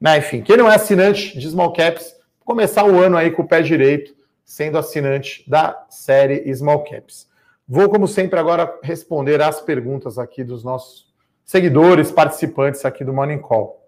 né, 0.00 0.18
enfim, 0.18 0.42
quem 0.42 0.56
não 0.56 0.70
é 0.70 0.74
assinante 0.74 1.38
de 1.38 1.48
small 1.48 1.72
caps, 1.72 2.14
começar 2.44 2.84
o 2.84 3.00
ano 3.00 3.16
aí 3.16 3.30
com 3.30 3.42
o 3.42 3.48
pé 3.48 3.62
direito, 3.62 4.14
sendo 4.44 4.76
assinante 4.76 5.48
da 5.48 5.86
série 5.88 6.54
Small 6.54 6.84
Caps. 6.84 7.28
Vou, 7.66 7.88
como 7.88 8.06
sempre, 8.06 8.38
agora 8.38 8.78
responder 8.82 9.40
às 9.40 9.60
perguntas 9.60 10.18
aqui 10.18 10.44
dos 10.44 10.62
nossos 10.62 11.06
seguidores, 11.44 12.10
participantes 12.10 12.84
aqui 12.84 13.04
do 13.04 13.12
Morning 13.12 13.38
Call. 13.38 13.83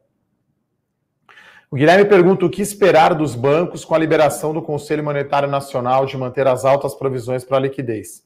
O 1.76 1.78
Guilherme 1.78 2.06
pergunta 2.06 2.46
o 2.46 2.48
que 2.48 2.62
esperar 2.62 3.14
dos 3.14 3.34
bancos 3.34 3.84
com 3.84 3.94
a 3.94 3.98
liberação 3.98 4.54
do 4.54 4.62
Conselho 4.62 5.04
Monetário 5.04 5.46
Nacional 5.46 6.06
de 6.06 6.16
manter 6.16 6.46
as 6.46 6.64
altas 6.64 6.94
provisões 6.94 7.44
para 7.44 7.58
liquidez. 7.58 8.24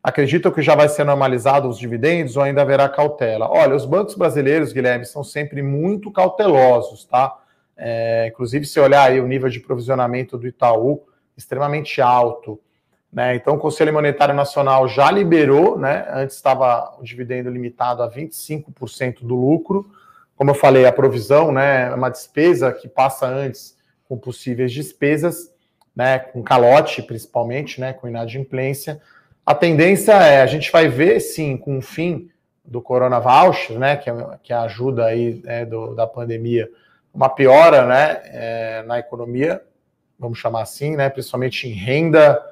Acreditam 0.00 0.52
que 0.52 0.62
já 0.62 0.76
vai 0.76 0.88
ser 0.88 1.02
normalizado 1.02 1.68
os 1.68 1.76
dividendos 1.76 2.36
ou 2.36 2.44
ainda 2.44 2.62
haverá 2.62 2.88
cautela? 2.88 3.50
Olha, 3.50 3.74
os 3.74 3.84
bancos 3.84 4.14
brasileiros, 4.14 4.72
Guilherme, 4.72 5.04
são 5.04 5.24
sempre 5.24 5.60
muito 5.60 6.08
cautelosos, 6.12 7.04
tá? 7.04 7.36
É, 7.76 8.28
inclusive, 8.28 8.64
se 8.64 8.78
olhar 8.78 9.10
aí 9.10 9.20
o 9.20 9.26
nível 9.26 9.48
de 9.48 9.58
provisionamento 9.58 10.38
do 10.38 10.46
Itaú, 10.46 11.02
extremamente 11.36 12.00
alto. 12.00 12.60
Né? 13.12 13.34
Então, 13.34 13.56
o 13.56 13.58
Conselho 13.58 13.92
Monetário 13.92 14.36
Nacional 14.36 14.86
já 14.86 15.10
liberou, 15.10 15.76
né? 15.76 16.06
Antes 16.10 16.36
estava 16.36 16.94
o 17.00 17.02
dividendo 17.02 17.50
limitado 17.50 18.04
a 18.04 18.08
25% 18.08 19.24
do 19.26 19.34
lucro. 19.34 19.84
Como 20.36 20.50
eu 20.50 20.54
falei, 20.54 20.84
a 20.84 20.92
provisão 20.92 21.52
né, 21.52 21.88
é 21.90 21.94
uma 21.94 22.08
despesa 22.08 22.72
que 22.72 22.88
passa 22.88 23.26
antes 23.26 23.76
com 24.08 24.16
possíveis 24.16 24.72
despesas, 24.72 25.52
né, 25.94 26.18
com 26.18 26.42
calote 26.42 27.02
principalmente, 27.02 27.80
né, 27.80 27.92
com 27.92 28.08
inadimplência. 28.08 29.00
A 29.46 29.54
tendência 29.54 30.12
é, 30.12 30.42
a 30.42 30.46
gente 30.46 30.72
vai 30.72 30.88
ver, 30.88 31.20
sim, 31.20 31.56
com 31.56 31.78
o 31.78 31.82
fim 31.82 32.30
do 32.64 32.80
Corona 32.80 33.20
Voucher, 33.20 33.78
né, 33.78 33.96
que, 33.96 34.10
é, 34.10 34.14
que 34.42 34.52
é 34.52 34.56
a 34.56 34.62
ajuda 34.62 35.04
aí 35.04 35.40
né, 35.44 35.64
do, 35.64 35.94
da 35.94 36.06
pandemia, 36.06 36.68
uma 37.12 37.28
piora 37.28 37.86
né, 37.86 38.20
é, 38.24 38.82
na 38.86 38.98
economia, 38.98 39.62
vamos 40.18 40.38
chamar 40.38 40.62
assim, 40.62 40.96
né, 40.96 41.08
principalmente 41.08 41.68
em 41.68 41.72
renda, 41.72 42.42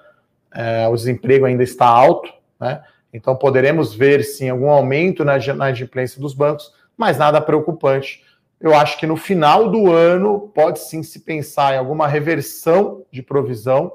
é, 0.55 0.87
o 0.87 0.95
desemprego 0.95 1.47
ainda 1.47 1.63
está 1.63 1.87
alto, 1.87 2.33
né, 2.61 2.83
então 3.13 3.35
poderemos 3.35 3.95
ver, 3.95 4.23
sim, 4.23 4.49
algum 4.49 4.71
aumento 4.71 5.25
na, 5.25 5.37
na 5.39 5.41
inadimplência 5.41 6.21
dos 6.21 6.33
bancos, 6.33 6.73
mas 6.97 7.19
nada 7.19 7.41
preocupante. 7.41 8.23
Eu 8.61 8.75
acho 8.77 8.97
que 8.97 9.07
no 9.09 9.17
final 9.17 9.69
do 9.69 9.91
ano 9.91 10.53
pode 10.55 10.79
sim 10.79 11.03
se 11.03 11.21
pensar 11.21 11.75
em 11.75 11.79
alguma 11.79 12.07
reversão 12.07 13.05
de 13.11 13.21
provisão. 13.21 13.93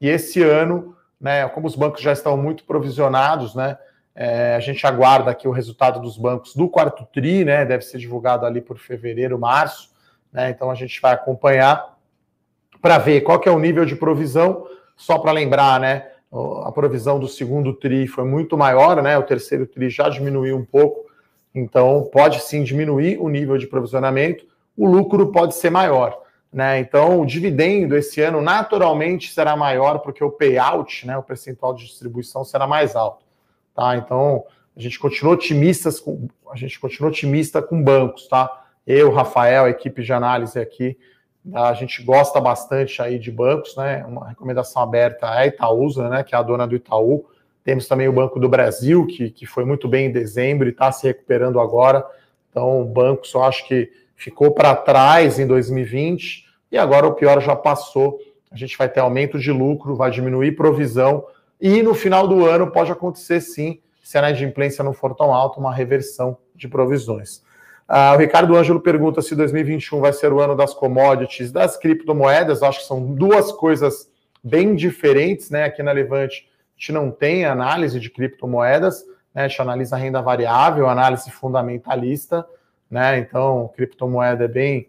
E 0.00 0.08
esse 0.08 0.42
ano, 0.42 0.96
né, 1.20 1.48
como 1.48 1.68
os 1.68 1.76
bancos 1.76 2.02
já 2.02 2.12
estão 2.12 2.36
muito 2.36 2.64
provisionados, 2.64 3.54
né, 3.54 3.78
é, 4.12 4.56
a 4.56 4.60
gente 4.60 4.84
aguarda 4.84 5.30
aqui 5.30 5.46
o 5.46 5.52
resultado 5.52 6.00
dos 6.00 6.18
bancos 6.18 6.56
do 6.56 6.68
quarto 6.68 7.06
tri, 7.12 7.44
né, 7.44 7.64
deve 7.64 7.84
ser 7.84 7.98
divulgado 7.98 8.44
ali 8.44 8.60
por 8.60 8.78
fevereiro, 8.78 9.38
março. 9.38 9.90
Né, 10.32 10.50
então 10.50 10.72
a 10.72 10.74
gente 10.74 11.00
vai 11.00 11.12
acompanhar 11.12 11.96
para 12.82 12.98
ver 12.98 13.20
qual 13.20 13.38
que 13.38 13.48
é 13.48 13.52
o 13.52 13.60
nível 13.60 13.84
de 13.84 13.94
provisão. 13.94 14.66
Só 14.96 15.18
para 15.18 15.30
lembrar, 15.30 15.78
né, 15.78 16.08
a 16.64 16.72
provisão 16.72 17.20
do 17.20 17.28
segundo 17.28 17.72
tri 17.72 18.08
foi 18.08 18.24
muito 18.24 18.58
maior, 18.58 19.00
né, 19.00 19.16
o 19.16 19.22
terceiro 19.22 19.66
tri 19.68 19.88
já 19.88 20.08
diminuiu 20.08 20.56
um 20.56 20.64
pouco 20.64 21.04
então, 21.54 22.08
pode 22.12 22.40
sim 22.40 22.64
diminuir 22.64 23.18
o 23.20 23.28
nível 23.28 23.56
de 23.56 23.66
provisionamento, 23.66 24.44
o 24.76 24.86
lucro 24.86 25.30
pode 25.30 25.54
ser 25.54 25.70
maior. 25.70 26.20
Né? 26.52 26.78
Então, 26.78 27.20
o 27.20 27.26
dividendo 27.26 27.96
esse 27.96 28.20
ano 28.20 28.40
naturalmente 28.40 29.32
será 29.32 29.56
maior, 29.56 29.98
porque 29.98 30.22
o 30.22 30.30
payout, 30.30 31.06
né, 31.06 31.16
o 31.16 31.22
percentual 31.22 31.74
de 31.74 31.84
distribuição, 31.84 32.44
será 32.44 32.66
mais 32.66 32.94
alto. 32.94 33.24
Tá? 33.74 33.96
Então, 33.96 34.44
a 34.76 34.80
gente 34.80 34.98
continua 34.98 35.34
otimistas 35.34 36.00
com 36.00 36.28
a 36.50 36.56
gente 36.56 36.78
continua 36.78 37.10
otimista 37.10 37.60
com 37.60 37.82
bancos, 37.82 38.28
tá? 38.28 38.64
Eu, 38.86 39.12
Rafael, 39.12 39.64
a 39.64 39.70
equipe 39.70 40.02
de 40.02 40.12
análise 40.12 40.58
aqui, 40.58 40.96
a 41.52 41.74
gente 41.74 42.02
gosta 42.02 42.40
bastante 42.40 43.02
aí 43.02 43.18
de 43.18 43.30
bancos, 43.30 43.76
né? 43.76 44.04
Uma 44.06 44.28
recomendação 44.28 44.80
aberta 44.82 45.26
é 45.26 45.38
a 45.38 45.46
Itaúsa, 45.46 46.08
né? 46.08 46.22
Que 46.22 46.34
é 46.34 46.38
a 46.38 46.42
dona 46.42 46.66
do 46.66 46.76
Itaú. 46.76 47.26
Temos 47.64 47.88
também 47.88 48.06
o 48.06 48.12
Banco 48.12 48.38
do 48.38 48.48
Brasil, 48.48 49.06
que, 49.06 49.30
que 49.30 49.46
foi 49.46 49.64
muito 49.64 49.88
bem 49.88 50.06
em 50.06 50.12
dezembro 50.12 50.68
e 50.68 50.70
está 50.70 50.92
se 50.92 51.06
recuperando 51.06 51.58
agora. 51.58 52.04
Então, 52.50 52.82
o 52.82 52.84
banco 52.84 53.26
só 53.26 53.44
acho 53.44 53.66
que 53.66 53.90
ficou 54.14 54.52
para 54.52 54.76
trás 54.76 55.38
em 55.38 55.46
2020 55.46 56.44
e 56.70 56.76
agora 56.76 57.06
o 57.06 57.14
pior 57.14 57.40
já 57.40 57.56
passou. 57.56 58.18
A 58.52 58.56
gente 58.56 58.76
vai 58.76 58.88
ter 58.88 59.00
aumento 59.00 59.38
de 59.38 59.50
lucro, 59.50 59.96
vai 59.96 60.10
diminuir 60.10 60.52
provisão 60.52 61.24
e 61.60 61.82
no 61.82 61.94
final 61.94 62.28
do 62.28 62.44
ano 62.44 62.70
pode 62.70 62.92
acontecer 62.92 63.40
sim, 63.40 63.80
se 64.02 64.18
a 64.18 64.20
inadimplência 64.20 64.84
não 64.84 64.92
for 64.92 65.14
tão 65.14 65.32
alta, 65.32 65.58
uma 65.58 65.74
reversão 65.74 66.36
de 66.54 66.68
provisões. 66.68 67.42
Ah, 67.88 68.12
o 68.14 68.18
Ricardo 68.18 68.54
Ângelo 68.54 68.80
pergunta 68.80 69.22
se 69.22 69.34
2021 69.34 70.00
vai 70.00 70.12
ser 70.12 70.32
o 70.32 70.40
ano 70.40 70.54
das 70.54 70.74
commodities, 70.74 71.50
das 71.50 71.76
criptomoedas. 71.76 72.62
Acho 72.62 72.80
que 72.80 72.86
são 72.86 73.14
duas 73.14 73.50
coisas 73.52 74.10
bem 74.42 74.74
diferentes, 74.74 75.48
né? 75.48 75.64
Aqui 75.64 75.82
na 75.82 75.92
Levante 75.92 76.46
a 76.76 76.80
gente 76.80 76.92
não 76.92 77.10
tem 77.10 77.44
análise 77.44 78.00
de 78.00 78.10
criptomoedas, 78.10 79.04
né? 79.34 79.44
A 79.44 79.48
gente 79.48 79.60
analisa 79.60 79.96
renda 79.96 80.20
variável, 80.20 80.88
análise 80.88 81.30
fundamentalista, 81.30 82.46
né? 82.90 83.18
Então, 83.18 83.70
criptomoeda 83.74 84.44
é 84.44 84.48
bem 84.48 84.88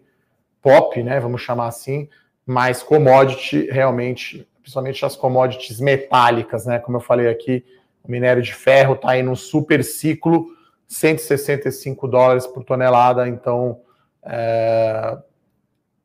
pop, 0.60 1.02
né? 1.02 1.20
Vamos 1.20 1.42
chamar 1.42 1.68
assim, 1.68 2.08
mas 2.44 2.82
commodity 2.82 3.68
realmente, 3.70 4.48
principalmente 4.60 5.04
as 5.04 5.16
commodities 5.16 5.80
metálicas, 5.80 6.66
né? 6.66 6.78
Como 6.78 6.96
eu 6.96 7.00
falei 7.00 7.28
aqui, 7.28 7.64
o 8.02 8.10
minério 8.10 8.42
de 8.42 8.54
ferro 8.54 8.94
está 8.94 9.10
aí 9.10 9.22
num 9.22 9.36
super 9.36 9.82
ciclo 9.82 10.46
165 10.88 12.06
dólares 12.06 12.46
por 12.46 12.64
tonelada. 12.64 13.28
Então, 13.28 13.80
é, 14.24 15.18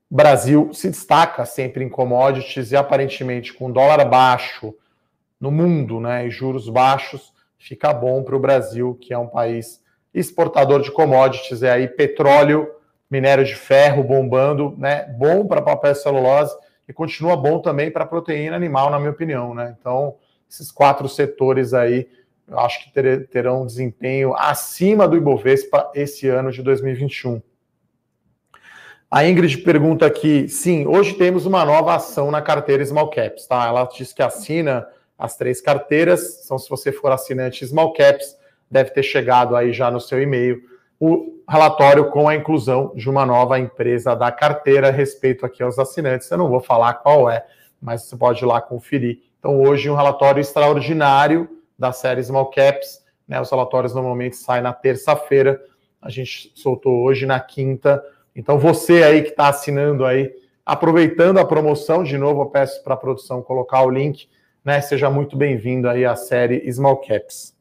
Brasil 0.10 0.74
se 0.74 0.90
destaca 0.90 1.46
sempre 1.46 1.84
em 1.84 1.90
commodities 1.90 2.72
e 2.72 2.76
aparentemente 2.76 3.54
com 3.54 3.72
dólar 3.72 4.04
baixo 4.06 4.74
no 5.42 5.52
mundo, 5.52 6.00
né, 6.00 6.28
e 6.28 6.30
juros 6.30 6.70
baixos, 6.70 7.34
fica 7.58 7.92
bom 7.92 8.24
para 8.24 8.36
o 8.36 8.40
Brasil, 8.40 8.98
que 9.02 9.14
é 9.14 9.18
um 9.18 9.28
país 9.28 9.84
exportador 10.14 10.82
de 10.82 10.92
commodities, 10.92 11.64
é 11.64 11.72
aí 11.72 11.88
petróleo, 11.88 12.70
minério 13.10 13.44
de 13.44 13.56
ferro 13.56 14.04
bombando, 14.04 14.76
né, 14.78 15.06
bom 15.18 15.48
para 15.48 15.62
papel 15.62 15.92
e 15.92 15.96
celulose 15.96 16.56
e 16.88 16.94
continua 16.94 17.36
bom 17.36 17.60
também 17.60 17.90
para 17.90 18.06
proteína 18.06 18.56
animal, 18.56 18.90
na 18.92 19.00
minha 19.00 19.12
opinião, 19.12 19.54
né? 19.54 19.76
Então, 19.80 20.16
esses 20.50 20.72
quatro 20.72 21.08
setores 21.08 21.74
aí 21.74 22.08
eu 22.52 22.60
acho 22.60 22.84
que 22.84 22.92
ter, 22.92 23.28
terão 23.30 23.66
desempenho 23.66 24.36
acima 24.36 25.08
do 25.08 25.16
Ibovespa 25.16 25.90
esse 25.96 26.28
ano 26.28 26.52
de 26.52 26.62
2021. 26.62 27.42
A 29.10 29.26
Ingrid 29.26 29.58
pergunta 29.60 30.06
aqui, 30.06 30.50
sim, 30.50 30.86
hoje 30.86 31.14
temos 31.14 31.46
uma 31.46 31.64
nova 31.64 31.96
ação 31.96 32.30
na 32.30 32.42
carteira 32.42 32.86
Small 32.86 33.10
Caps, 33.10 33.48
tá? 33.48 33.66
Ela 33.66 33.86
diz 33.86 34.12
que 34.12 34.22
assina 34.22 34.86
as 35.22 35.38
três 35.38 35.62
carteiras, 35.62 36.42
então 36.44 36.58
se 36.58 36.68
você 36.68 36.92
for 36.92 37.12
assinante 37.12 37.66
Small 37.66 37.94
Caps, 37.94 38.36
deve 38.70 38.90
ter 38.90 39.04
chegado 39.04 39.56
aí 39.56 39.72
já 39.72 39.92
no 39.92 40.02
seu 40.02 40.20
e-mail 40.20 40.60
o 41.00 41.42
relatório 41.48 42.10
com 42.10 42.28
a 42.28 42.36
inclusão 42.36 42.92
de 42.96 43.10
uma 43.10 43.26
nova 43.26 43.60
empresa 43.60 44.16
da 44.16 44.32
carteira 44.32 44.90
respeito 44.90 45.46
aqui 45.46 45.62
aos 45.62 45.78
assinantes. 45.78 46.30
Eu 46.30 46.38
não 46.40 46.50
vou 46.50 46.60
falar 46.60 46.96
qual 46.96 47.30
é, 47.30 47.46
mas 47.80 48.04
você 48.04 48.18
pode 48.18 48.44
ir 48.44 48.48
lá 48.48 48.60
conferir. 48.60 49.20
Então 49.38 49.62
hoje 49.62 49.90
um 49.90 49.96
relatório 49.96 50.42
extraordinário 50.42 51.50
da 51.78 51.92
série 51.92 52.24
Small 52.24 52.50
Caps. 52.50 53.04
Né, 53.28 53.40
os 53.40 53.50
relatórios 53.50 53.94
normalmente 53.94 54.36
saem 54.36 54.64
na 54.64 54.74
terça-feira. 54.74 55.62
A 56.02 56.10
gente 56.10 56.52
soltou 56.56 57.04
hoje 57.04 57.26
na 57.26 57.40
quinta. 57.40 58.04
Então, 58.36 58.58
você 58.58 59.04
aí 59.04 59.22
que 59.22 59.30
está 59.30 59.50
assinando 59.50 60.06
aí, 60.06 60.34
aproveitando 60.66 61.38
a 61.38 61.46
promoção, 61.46 62.04
de 62.04 62.18
novo, 62.18 62.42
eu 62.42 62.46
peço 62.48 62.84
para 62.84 62.94
a 62.94 62.98
produção 62.98 63.42
colocar 63.42 63.84
o 63.84 63.90
link, 63.90 64.28
né? 64.64 64.82
Seja 64.82 65.10
muito 65.10 65.36
bem-vindo 65.36 65.90
aí 65.90 66.06
à 66.06 66.16
série 66.16 66.72
Small 66.72 66.98
Caps. 66.98 67.56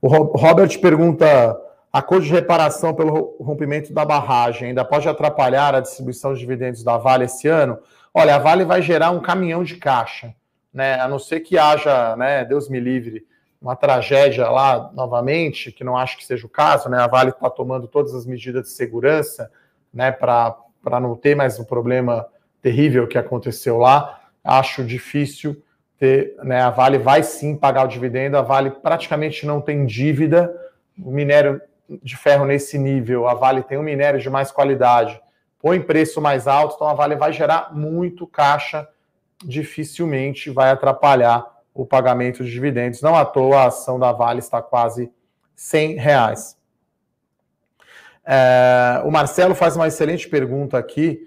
O 0.00 0.08
Robert 0.08 0.80
pergunta: 0.80 1.56
a 1.92 2.02
cor 2.02 2.20
de 2.20 2.30
reparação 2.30 2.94
pelo 2.94 3.36
rompimento 3.40 3.92
da 3.92 4.04
barragem 4.04 4.68
ainda 4.68 4.84
pode 4.84 5.08
atrapalhar 5.08 5.74
a 5.74 5.80
distribuição 5.80 6.34
de 6.34 6.40
dividendos 6.40 6.82
da 6.82 6.96
Vale 6.98 7.24
esse 7.24 7.48
ano? 7.48 7.78
Olha, 8.12 8.36
a 8.36 8.38
Vale 8.38 8.64
vai 8.64 8.82
gerar 8.82 9.10
um 9.10 9.20
caminhão 9.20 9.64
de 9.64 9.76
caixa 9.76 10.34
né? 10.74 10.98
A 10.98 11.06
não 11.06 11.20
ser 11.20 11.40
que 11.40 11.56
haja, 11.56 12.16
né, 12.16 12.44
Deus 12.44 12.68
me 12.68 12.80
livre, 12.80 13.24
uma 13.62 13.76
tragédia 13.76 14.50
lá 14.50 14.90
novamente, 14.92 15.70
que 15.70 15.84
não 15.84 15.96
acho 15.96 16.18
que 16.18 16.26
seja 16.26 16.44
o 16.44 16.50
caso, 16.50 16.88
né? 16.88 16.98
A 16.98 17.06
Vale 17.06 17.30
está 17.30 17.48
tomando 17.48 17.86
todas 17.86 18.12
as 18.12 18.26
medidas 18.26 18.64
de 18.64 18.70
segurança, 18.70 19.50
né, 19.92 20.10
para 20.10 20.56
não 21.00 21.14
ter 21.14 21.36
mais 21.36 21.58
um 21.60 21.64
problema 21.64 22.26
terrível 22.60 23.06
que 23.06 23.16
aconteceu 23.16 23.78
lá. 23.78 24.20
Acho 24.42 24.84
difícil 24.84 25.62
ter, 26.04 26.36
né? 26.42 26.60
A 26.60 26.70
Vale 26.70 26.98
vai 26.98 27.22
sim 27.22 27.56
pagar 27.56 27.84
o 27.84 27.88
dividendo, 27.88 28.36
a 28.36 28.42
Vale 28.42 28.70
praticamente 28.70 29.46
não 29.46 29.60
tem 29.60 29.86
dívida. 29.86 30.54
O 30.98 31.10
minério 31.10 31.60
de 32.02 32.16
ferro 32.16 32.44
nesse 32.44 32.78
nível, 32.78 33.26
a 33.28 33.34
Vale 33.34 33.62
tem 33.62 33.78
um 33.78 33.82
minério 33.82 34.20
de 34.20 34.28
mais 34.28 34.50
qualidade, 34.50 35.20
põe 35.60 35.80
preço 35.80 36.20
mais 36.20 36.46
alto, 36.46 36.74
então 36.74 36.88
a 36.88 36.94
Vale 36.94 37.16
vai 37.16 37.32
gerar 37.32 37.74
muito 37.74 38.26
caixa 38.26 38.88
dificilmente 39.44 40.50
vai 40.50 40.70
atrapalhar 40.70 41.44
o 41.72 41.84
pagamento 41.84 42.44
de 42.44 42.50
dividendos. 42.50 43.02
Não 43.02 43.14
à 43.14 43.24
toa 43.24 43.62
a 43.62 43.66
ação 43.66 43.98
da 43.98 44.12
Vale 44.12 44.38
está 44.38 44.62
quase 44.62 45.10
100 45.56 45.96
reais. 45.96 46.56
É, 48.24 49.02
o 49.04 49.10
Marcelo 49.10 49.54
faz 49.54 49.76
uma 49.76 49.88
excelente 49.88 50.28
pergunta 50.28 50.78
aqui. 50.78 51.20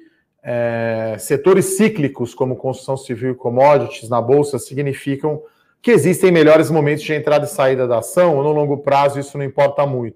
É, 0.49 1.17
setores 1.19 1.75
cíclicos 1.75 2.33
como 2.33 2.55
construção 2.55 2.95
civil 2.95 3.31
e 3.31 3.36
commodities 3.36 4.10
na 4.10 4.21
bolsa 4.21 4.57
significam 4.57 5.41
que 5.81 5.91
existem 5.91 6.31
melhores 6.31 6.71
momentos 6.71 7.03
de 7.03 7.13
entrada 7.13 7.43
e 7.43 7.49
saída 7.49 7.86
da 7.86 7.97
ação 7.97 8.38
ou 8.38 8.43
no 8.43 8.53
longo 8.53 8.77
prazo 8.77 9.19
isso 9.19 9.38
não 9.38 9.43
importa 9.43 9.86
muito? 9.86 10.15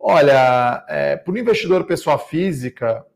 Olha, 0.00 0.84
é, 0.88 1.16
para 1.16 1.32
o 1.32 1.38
investidor 1.38 1.84
pessoa 1.84 2.18
física, 2.18 3.06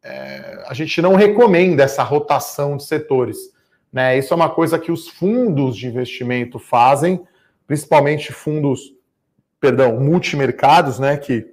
é, 0.00 0.62
a 0.68 0.72
gente 0.74 1.02
não 1.02 1.16
recomenda 1.16 1.82
essa 1.82 2.04
rotação 2.04 2.76
de 2.76 2.84
setores. 2.84 3.38
Né? 3.92 4.16
Isso 4.16 4.32
é 4.32 4.36
uma 4.36 4.48
coisa 4.48 4.78
que 4.78 4.92
os 4.92 5.08
fundos 5.08 5.76
de 5.76 5.88
investimento 5.88 6.56
fazem, 6.56 7.20
principalmente 7.66 8.32
fundos, 8.32 8.94
perdão, 9.58 9.98
multimercados, 9.98 11.00
né, 11.00 11.16
que 11.16 11.52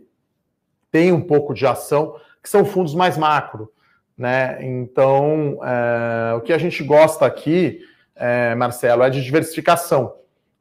tem 0.91 1.11
um 1.11 1.21
pouco 1.21 1.55
de 1.55 1.65
ação, 1.65 2.15
que 2.43 2.49
são 2.49 2.63
fundos 2.63 2.93
mais 2.93 3.17
macro. 3.17 3.71
Né? 4.19 4.57
Então, 4.61 5.59
é, 5.63 6.35
o 6.35 6.41
que 6.41 6.53
a 6.53 6.57
gente 6.59 6.83
gosta 6.83 7.25
aqui, 7.25 7.79
é, 8.15 8.53
Marcelo, 8.53 9.01
é 9.01 9.09
de 9.09 9.23
diversificação. 9.23 10.15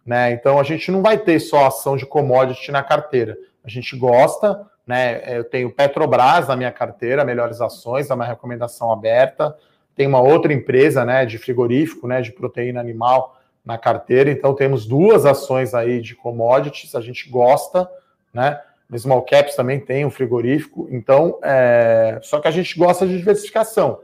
Né? 0.07 0.31
Então, 0.31 0.59
a 0.59 0.62
gente 0.62 0.90
não 0.90 1.03
vai 1.03 1.18
ter 1.18 1.38
só 1.40 1.66
ação 1.66 1.97
de 1.97 2.07
commodity 2.07 2.73
na 2.73 2.83
carteira. 2.83 3.37
A 3.62 3.68
gente 3.68 3.94
gosta, 3.97 4.64
né? 4.87 5.37
Eu 5.37 5.44
tenho 5.44 5.71
Petrobras 5.71 6.49
na 6.49 6.57
minha 6.57 6.73
carteira, 6.73 7.25
melhores 7.25 7.61
ações, 7.61 8.09
é 8.09 8.14
uma 8.14 8.25
recomendação 8.25 8.90
aberta 8.90 9.55
tem 9.99 10.07
uma 10.07 10.21
outra 10.21 10.53
empresa, 10.53 11.05
né, 11.05 11.27
de 11.27 11.38
frigorífico, 11.38 12.07
né, 12.07 12.23
de 12.23 12.31
proteína 12.31 12.79
animal 12.79 13.37
na 13.64 13.77
carteira. 13.77 14.31
Então 14.31 14.55
temos 14.55 14.87
duas 14.87 15.27
ações 15.27 15.75
aí 15.75 16.01
de 16.01 16.14
commodities, 16.14 16.94
a 16.94 17.01
gente 17.01 17.29
gosta, 17.29 17.90
né? 18.33 18.61
Small 18.96 19.22
caps 19.22 19.55
também 19.55 19.81
tem 19.81 20.07
um 20.07 20.11
frigorífico. 20.11 20.88
Então, 20.90 21.38
é... 21.42 22.18
só 22.22 22.40
que 22.40 22.48
a 22.48 22.51
gente 22.51 22.79
gosta 22.79 23.07
de 23.07 23.18
diversificação, 23.18 24.01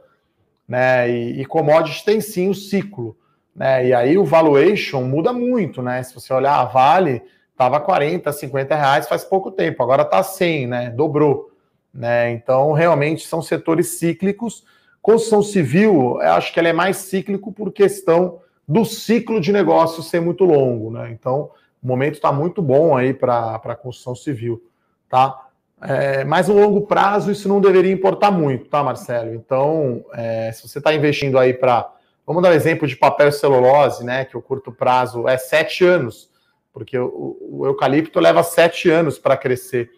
né? 0.69 1.11
E, 1.11 1.41
e 1.41 1.45
commodities 1.45 2.03
tem 2.03 2.21
sim 2.21 2.49
o 2.49 2.55
ciclo, 2.55 3.17
né? 3.55 3.87
E 3.87 3.95
aí 3.95 4.19
o 4.19 4.25
valuation 4.25 5.03
muda 5.03 5.33
muito, 5.33 5.81
né? 5.83 6.03
Se 6.03 6.15
você 6.15 6.33
olhar 6.33 6.59
a 6.59 6.65
Vale, 6.65 7.23
estava 7.51 7.81
40, 7.81 8.31
50 8.31 8.75
reais 8.75 9.09
faz 9.09 9.25
pouco 9.25 9.51
tempo, 9.51 9.83
agora 9.83 10.03
está 10.03 10.23
100, 10.23 10.67
né? 10.67 10.91
Dobrou, 10.91 11.51
né? 11.93 12.31
Então, 12.33 12.73
realmente 12.73 13.27
são 13.27 13.41
setores 13.41 13.99
cíclicos 13.99 14.65
Construção 15.05 15.43
civil, 15.43 16.19
eu 16.23 16.33
acho 16.33 16.51
que 16.51 16.59
ela 16.59 16.71
é 16.71 16.73
mais 16.73 16.97
cíclico 16.97 17.53
por 17.53 17.71
questão 17.71 18.41
do 18.67 18.87
ciclo 18.87 19.39
de 19.39 19.53
negócio 19.53 20.03
ser 20.03 20.19
muito 20.19 20.47
longo, 20.47 20.91
né? 20.91 21.11
Então, 21.13 21.51
o 21.83 21.87
momento 21.87 22.15
está 22.15 22.33
muito 22.33 22.63
bom 22.63 22.97
aí 22.97 23.13
para 23.13 23.57
a 23.57 23.77
construção 23.77 24.15
civil, 24.15 24.63
tá? 25.09 25.45
É, 25.83 26.25
mas 26.25 26.49
no 26.49 26.55
longo 26.55 26.87
prazo 26.87 27.31
isso 27.31 27.49
não 27.49 27.61
deveria 27.61 27.93
importar 27.93 28.31
muito, 28.31 28.69
tá, 28.69 28.83
Marcelo? 28.83 29.35
Então, 29.35 30.05
é, 30.15 30.51
se 30.53 30.67
você 30.67 30.79
está 30.79 30.95
investindo 30.95 31.39
aí 31.39 31.53
para. 31.53 31.91
Vamos 32.27 32.43
dar 32.43 32.51
um 32.51 32.55
exemplo 32.55 32.89
de 32.89 32.97
papel 32.97 33.31
celulose, 33.31 34.03
né? 34.03 34.25
Que 34.25 34.37
o 34.37 34.41
curto 34.41 34.73
prazo 34.73 35.29
é 35.29 35.37
sete 35.37 35.85
anos, 35.85 36.31
porque 36.73 36.99
o, 36.99 37.37
o 37.41 37.67
eucalipto 37.67 38.19
leva 38.19 38.43
sete 38.43 38.89
anos 38.89 39.19
para 39.19 39.37
crescer, 39.37 39.91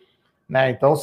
né? 0.49 0.71
Então, 0.71 0.95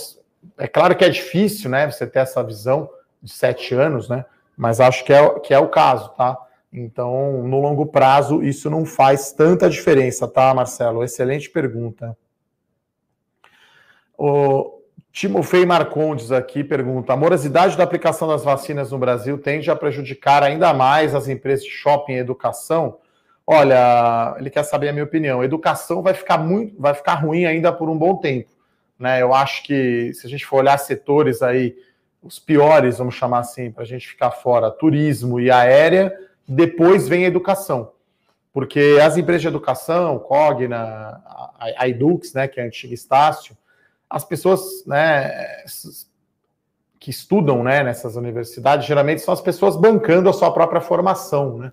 é 0.57 0.67
claro 0.67 0.95
que 0.95 1.05
é 1.05 1.09
difícil, 1.09 1.69
né? 1.69 1.89
Você 1.89 2.05
ter 2.05 2.19
essa 2.19 2.43
visão 2.43 2.89
de 3.21 3.31
sete 3.31 3.73
anos, 3.73 4.09
né? 4.09 4.25
Mas 4.57 4.81
acho 4.81 5.05
que 5.05 5.13
é, 5.13 5.39
que 5.39 5.53
é 5.53 5.59
o 5.59 5.69
caso, 5.69 6.09
tá? 6.09 6.37
Então, 6.73 7.43
no 7.43 7.61
longo 7.61 7.85
prazo, 7.85 8.43
isso 8.43 8.69
não 8.69 8.85
faz 8.85 9.31
tanta 9.31 9.69
diferença, 9.69 10.27
tá, 10.27 10.53
Marcelo? 10.53 11.03
Excelente 11.03 11.49
pergunta. 11.49 12.17
O 14.25 14.79
Timofei 15.11 15.65
Marcondes 15.65 16.31
aqui 16.31 16.63
pergunta: 16.63 17.11
a 17.11 17.17
morosidade 17.17 17.75
da 17.75 17.83
aplicação 17.83 18.25
das 18.25 18.41
vacinas 18.41 18.89
no 18.89 18.97
Brasil 18.97 19.37
tende 19.37 19.69
a 19.69 19.75
prejudicar 19.75 20.41
ainda 20.41 20.73
mais 20.73 21.13
as 21.13 21.27
empresas 21.27 21.65
de 21.65 21.71
shopping 21.71 22.13
e 22.13 22.19
educação? 22.19 22.99
Olha, 23.45 24.33
ele 24.39 24.49
quer 24.49 24.63
saber 24.63 24.87
a 24.87 24.93
minha 24.93 25.03
opinião. 25.03 25.43
Educação 25.43 26.01
vai 26.01 26.13
ficar 26.13 26.37
muito, 26.37 26.73
vai 26.79 26.93
ficar 26.93 27.15
ruim 27.15 27.43
ainda 27.43 27.73
por 27.73 27.89
um 27.89 27.97
bom 27.97 28.15
tempo. 28.15 28.49
Né? 28.97 29.21
Eu 29.21 29.33
acho 29.33 29.61
que 29.63 30.13
se 30.13 30.25
a 30.25 30.29
gente 30.29 30.45
for 30.45 30.59
olhar 30.59 30.77
setores 30.77 31.41
aí, 31.41 31.75
os 32.21 32.39
piores, 32.39 32.99
vamos 32.99 33.15
chamar 33.15 33.39
assim, 33.39 33.69
para 33.71 33.83
a 33.83 33.85
gente 33.85 34.07
ficar 34.07 34.31
fora, 34.31 34.71
turismo 34.71 35.37
e 35.37 35.51
aérea, 35.51 36.17
depois 36.47 37.09
vem 37.09 37.25
a 37.25 37.27
educação. 37.27 37.91
Porque 38.53 38.97
as 39.03 39.17
empresas 39.17 39.41
de 39.41 39.49
educação, 39.49 40.17
Cogna, 40.17 41.21
a, 41.25 41.73
a 41.75 41.89
Edux, 41.89 42.33
né, 42.33 42.47
que 42.47 42.61
é 42.61 42.63
a 42.63 42.67
antiga 42.67 42.93
Estácio, 42.93 43.57
as 44.09 44.23
pessoas 44.23 44.85
né, 44.85 45.31
que 46.99 47.09
estudam 47.09 47.63
né, 47.63 47.83
nessas 47.83 48.15
universidades, 48.15 48.85
geralmente 48.85 49.21
são 49.21 49.33
as 49.33 49.41
pessoas 49.41 49.75
bancando 49.75 50.29
a 50.29 50.33
sua 50.33 50.51
própria 50.51 50.81
formação. 50.81 51.57
Né? 51.57 51.71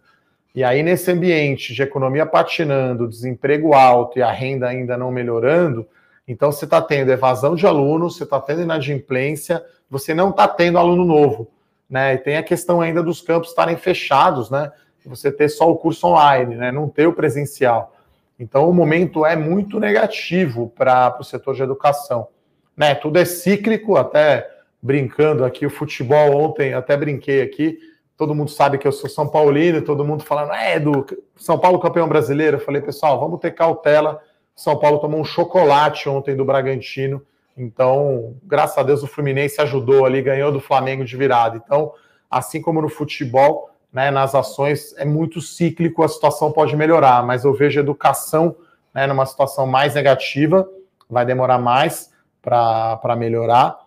E 0.55 0.65
aí, 0.65 0.83
nesse 0.83 1.11
ambiente 1.11 1.73
de 1.73 1.83
economia 1.83 2.27
patinando, 2.27 3.09
desemprego 3.09 3.75
alto 3.75 4.19
e 4.19 4.23
a 4.23 4.33
renda 4.33 4.67
ainda 4.67 4.97
não 4.97 5.13
melhorando, 5.13 5.87
então 6.27 6.51
você 6.51 6.65
está 6.65 6.81
tendo 6.81 7.11
evasão 7.11 7.55
de 7.55 7.67
alunos, 7.67 8.17
você 8.17 8.25
está 8.25 8.41
tendo 8.41 8.63
inadimplência, 8.63 9.65
você 9.89 10.15
não 10.15 10.31
está 10.31 10.49
tendo 10.49 10.79
aluno 10.79 11.05
novo. 11.05 11.51
Né? 11.89 12.15
E 12.15 12.19
tem 12.19 12.37
a 12.37 12.43
questão 12.43 12.81
ainda 12.81 13.03
dos 13.03 13.21
campos 13.21 13.51
estarem 13.51 13.77
fechados, 13.77 14.49
né? 14.49 14.71
Você 15.07 15.33
ter 15.33 15.49
só 15.49 15.69
o 15.71 15.77
curso 15.77 16.07
online, 16.07 16.57
né? 16.57 16.71
Não 16.71 16.89
ter 16.89 17.07
o 17.07 17.13
presencial. 17.13 17.97
Então, 18.41 18.71
o 18.71 18.73
momento 18.73 19.27
é 19.27 19.37
muito 19.37 19.79
negativo 19.79 20.73
para 20.75 21.15
o 21.21 21.23
setor 21.23 21.55
de 21.55 21.63
educação. 21.63 22.29
Né? 22.75 22.95
Tudo 22.95 23.19
é 23.19 23.25
cíclico, 23.27 23.99
até 23.99 24.49
brincando 24.81 25.45
aqui, 25.45 25.67
o 25.67 25.71
futebol 25.71 26.35
ontem, 26.35 26.73
até 26.73 26.97
brinquei 26.97 27.43
aqui, 27.43 27.79
todo 28.17 28.35
mundo 28.35 28.51
sabe 28.51 28.79
que 28.79 28.89
eu 28.89 28.93
sou 28.93 29.11
São 29.11 29.29
Paulino, 29.29 29.83
todo 29.83 30.07
mundo 30.07 30.25
falando, 30.25 30.53
é, 30.53 30.81
do 30.81 31.07
São 31.37 31.59
Paulo 31.59 31.79
campeão 31.79 32.09
brasileiro. 32.09 32.57
Eu 32.57 32.65
falei, 32.65 32.81
pessoal, 32.81 33.21
vamos 33.21 33.41
ter 33.41 33.51
cautela. 33.51 34.23
São 34.57 34.79
Paulo 34.79 34.99
tomou 35.01 35.21
um 35.21 35.25
chocolate 35.25 36.09
ontem 36.09 36.35
do 36.35 36.45
Bragantino. 36.45 37.21
Então, 37.55 38.37
graças 38.43 38.79
a 38.79 38.83
Deus, 38.83 39.03
o 39.03 39.07
Fluminense 39.07 39.61
ajudou 39.61 40.07
ali, 40.07 40.23
ganhou 40.23 40.51
do 40.51 40.61
Flamengo 40.61 41.05
de 41.05 41.15
virada. 41.15 41.61
Então, 41.63 41.93
assim 42.31 42.63
como 42.63 42.81
no 42.81 42.89
futebol, 42.89 43.70
né, 43.93 44.11
nas 44.11 44.35
ações 44.35 44.95
é 44.97 45.05
muito 45.05 45.41
cíclico, 45.41 46.03
a 46.03 46.09
situação 46.09 46.53
pode 46.53 46.77
melhorar, 46.77 47.25
mas 47.25 47.45
eu 47.45 47.53
vejo 47.53 47.81
educação 47.81 48.57
né, 48.95 49.07
numa 49.07 49.27
situação 49.27 49.67
mais 49.67 49.95
negativa, 49.95 50.69
vai 51.09 51.25
demorar 51.25 51.59
mais 51.59 52.11
para 52.41 53.17
melhorar. 53.17 53.79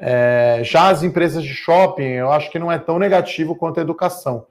É, 0.00 0.60
já 0.64 0.88
as 0.88 1.02
empresas 1.02 1.44
de 1.44 1.54
shopping, 1.54 2.02
eu 2.02 2.32
acho 2.32 2.50
que 2.50 2.58
não 2.58 2.72
é 2.72 2.78
tão 2.78 2.98
negativo 2.98 3.54
quanto 3.54 3.78
a 3.78 3.82
educação, 3.82 4.46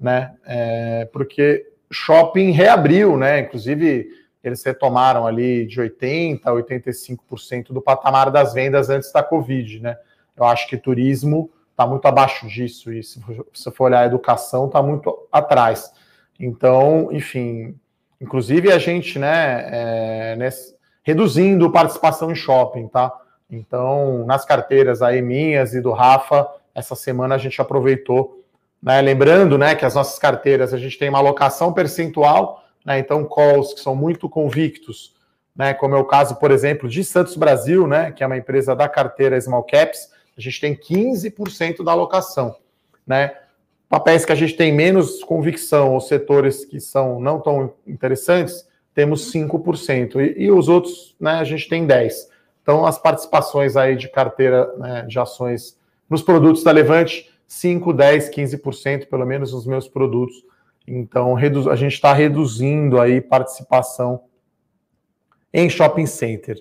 né? 0.00 0.34
É, 0.44 1.08
porque 1.12 1.64
shopping 1.90 2.50
reabriu, 2.50 3.16
né? 3.16 3.40
Inclusive, 3.40 4.08
eles 4.42 4.64
retomaram 4.64 5.26
ali 5.26 5.66
de 5.66 5.80
80% 5.80 6.40
a 6.44 6.50
85% 6.52 7.72
do 7.72 7.80
patamar 7.80 8.30
das 8.30 8.52
vendas 8.52 8.90
antes 8.90 9.12
da 9.12 9.22
Covid, 9.22 9.80
né? 9.80 9.96
Eu 10.36 10.44
acho 10.44 10.68
que 10.68 10.76
turismo 10.76 11.50
está 11.76 11.86
muito 11.86 12.06
abaixo 12.06 12.48
disso, 12.48 12.90
e 12.90 13.02
se 13.02 13.20
você 13.52 13.70
for 13.70 13.84
olhar 13.84 14.00
a 14.00 14.06
educação, 14.06 14.64
está 14.64 14.82
muito 14.82 15.28
atrás. 15.30 15.92
Então, 16.40 17.10
enfim, 17.12 17.78
inclusive 18.18 18.72
a 18.72 18.78
gente, 18.78 19.18
né, 19.18 19.68
é, 19.70 20.48
reduzindo 21.02 21.70
participação 21.70 22.32
em 22.32 22.34
shopping, 22.34 22.88
tá? 22.88 23.12
Então, 23.50 24.24
nas 24.24 24.46
carteiras 24.46 25.02
aí 25.02 25.20
minhas 25.20 25.74
e 25.74 25.82
do 25.82 25.92
Rafa, 25.92 26.48
essa 26.74 26.96
semana 26.96 27.34
a 27.34 27.38
gente 27.38 27.60
aproveitou, 27.60 28.42
né, 28.82 29.02
lembrando, 29.02 29.58
né, 29.58 29.74
que 29.74 29.84
as 29.84 29.94
nossas 29.94 30.18
carteiras, 30.18 30.72
a 30.72 30.78
gente 30.78 30.98
tem 30.98 31.10
uma 31.10 31.18
alocação 31.18 31.74
percentual, 31.74 32.64
né, 32.86 32.98
então 32.98 33.22
calls 33.26 33.74
que 33.74 33.80
são 33.80 33.94
muito 33.94 34.30
convictos, 34.30 35.14
né, 35.54 35.74
como 35.74 35.94
é 35.94 35.98
o 35.98 36.04
caso, 36.04 36.36
por 36.36 36.50
exemplo, 36.50 36.88
de 36.88 37.04
Santos 37.04 37.36
Brasil, 37.36 37.86
né, 37.86 38.12
que 38.12 38.24
é 38.24 38.26
uma 38.26 38.38
empresa 38.38 38.74
da 38.74 38.88
carteira 38.88 39.38
Small 39.38 39.64
Caps, 39.64 40.15
a 40.36 40.40
gente 40.40 40.60
tem 40.60 40.74
15% 40.74 41.82
da 41.82 41.92
alocação, 41.92 42.56
né? 43.06 43.34
Papéis 43.88 44.24
que 44.24 44.32
a 44.32 44.36
gente 44.36 44.56
tem 44.56 44.72
menos 44.72 45.22
convicção, 45.22 45.94
ou 45.94 46.00
setores 46.00 46.64
que 46.64 46.80
são 46.80 47.20
não 47.20 47.40
tão 47.40 47.72
interessantes, 47.86 48.66
temos 48.92 49.32
5%. 49.32 50.16
E, 50.16 50.44
e 50.44 50.50
os 50.50 50.68
outros, 50.68 51.14
né, 51.20 51.32
a 51.32 51.44
gente 51.44 51.68
tem 51.68 51.86
10%. 51.86 52.12
Então, 52.62 52.84
as 52.84 52.98
participações 52.98 53.76
aí 53.76 53.94
de 53.94 54.08
carteira 54.08 54.76
né, 54.76 55.02
de 55.02 55.16
ações 55.20 55.78
nos 56.10 56.20
produtos 56.20 56.64
da 56.64 56.72
Levante, 56.72 57.30
5, 57.46 57.92
10, 57.92 58.28
15%, 58.30 59.06
pelo 59.06 59.24
menos 59.24 59.52
nos 59.52 59.64
meus 59.64 59.86
produtos. 59.86 60.44
Então, 60.84 61.36
a 61.36 61.76
gente 61.76 61.94
está 61.94 62.12
reduzindo 62.12 63.00
aí 63.00 63.20
participação 63.20 64.24
em 65.52 65.70
shopping 65.70 66.06
center. 66.06 66.60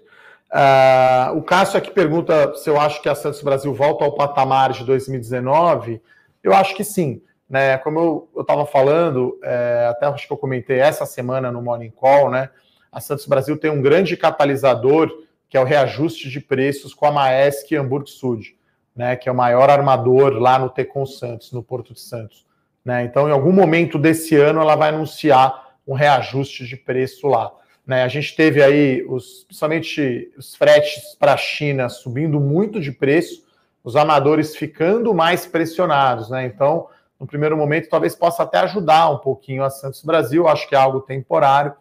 Uh, 0.56 1.38
o 1.38 1.44
Cássio 1.44 1.78
aqui 1.78 1.92
pergunta 1.92 2.54
se 2.56 2.70
eu 2.70 2.80
acho 2.80 3.02
que 3.02 3.10
a 3.10 3.16
Santos 3.16 3.42
Brasil 3.42 3.74
volta 3.74 4.06
ao 4.06 4.14
patamar 4.16 4.72
de 4.72 4.86
2019. 4.86 6.02
Eu 6.42 6.54
acho 6.54 6.74
que 6.74 6.84
sim. 6.84 7.22
Né? 7.50 7.78
Como 7.80 8.30
eu 8.34 8.42
estava 8.42 8.66
falando, 8.66 9.38
é, 9.44 9.88
até 9.92 10.06
acho 10.06 10.26
que 10.26 10.32
eu 10.32 10.38
comentei 10.38 10.80
essa 10.80 11.06
semana 11.06 11.52
no 11.52 11.62
Morning 11.62 11.92
Call, 11.92 12.32
né? 12.32 12.50
A 12.92 13.02
Santos 13.02 13.26
Brasil 13.26 13.58
tem 13.58 13.70
um 13.70 13.82
grande 13.82 14.16
catalisador, 14.16 15.12
que 15.50 15.58
é 15.58 15.60
o 15.60 15.66
reajuste 15.66 16.30
de 16.30 16.40
preços 16.40 16.94
com 16.94 17.06
a 17.06 17.12
Maersk 17.12 17.72
Hamburg 17.74 18.10
Sud, 18.10 18.58
né? 18.96 19.16
Que 19.18 19.28
é 19.28 19.32
o 19.32 19.36
maior 19.36 19.70
armador 19.70 20.34
lá 20.40 20.58
no 20.58 20.70
Tecon 20.70 21.06
Santos, 21.06 21.52
no 21.52 21.62
Porto 21.62 21.94
de 21.94 22.00
Santos. 22.00 22.46
Né? 22.84 23.04
Então, 23.04 23.28
em 23.28 23.32
algum 23.32 23.52
momento 23.52 24.00
desse 24.00 24.36
ano, 24.36 24.62
ela 24.62 24.76
vai 24.76 24.90
anunciar 24.90 25.76
um 25.86 25.94
reajuste 25.94 26.66
de 26.66 26.78
preço 26.78 27.28
lá. 27.28 27.52
Né? 27.86 28.04
A 28.04 28.08
gente 28.08 28.36
teve 28.36 28.64
aí, 28.64 29.06
os, 29.08 29.44
principalmente 29.44 30.32
os 30.38 30.56
fretes 30.56 31.16
para 31.20 31.34
a 31.34 31.38
China 31.38 31.88
subindo 31.90 32.40
muito 32.40 32.82
de 32.82 32.92
preço, 32.92 33.46
os 33.84 33.96
amadores 33.96 34.56
ficando 34.56 35.14
mais 35.14 35.46
pressionados. 35.46 36.30
Né? 36.30 36.46
Então, 36.46 36.88
no 37.20 37.28
primeiro 37.28 37.56
momento, 37.56 37.90
talvez 37.90 38.16
possa 38.16 38.44
até 38.44 38.58
ajudar 38.60 39.10
um 39.10 39.18
pouquinho 39.18 39.64
a 39.64 39.70
Santos 39.70 40.04
Brasil, 40.04 40.48
acho 40.48 40.68
que 40.68 40.76
é 40.76 40.78
algo 40.78 41.02
temporário. 41.02 41.74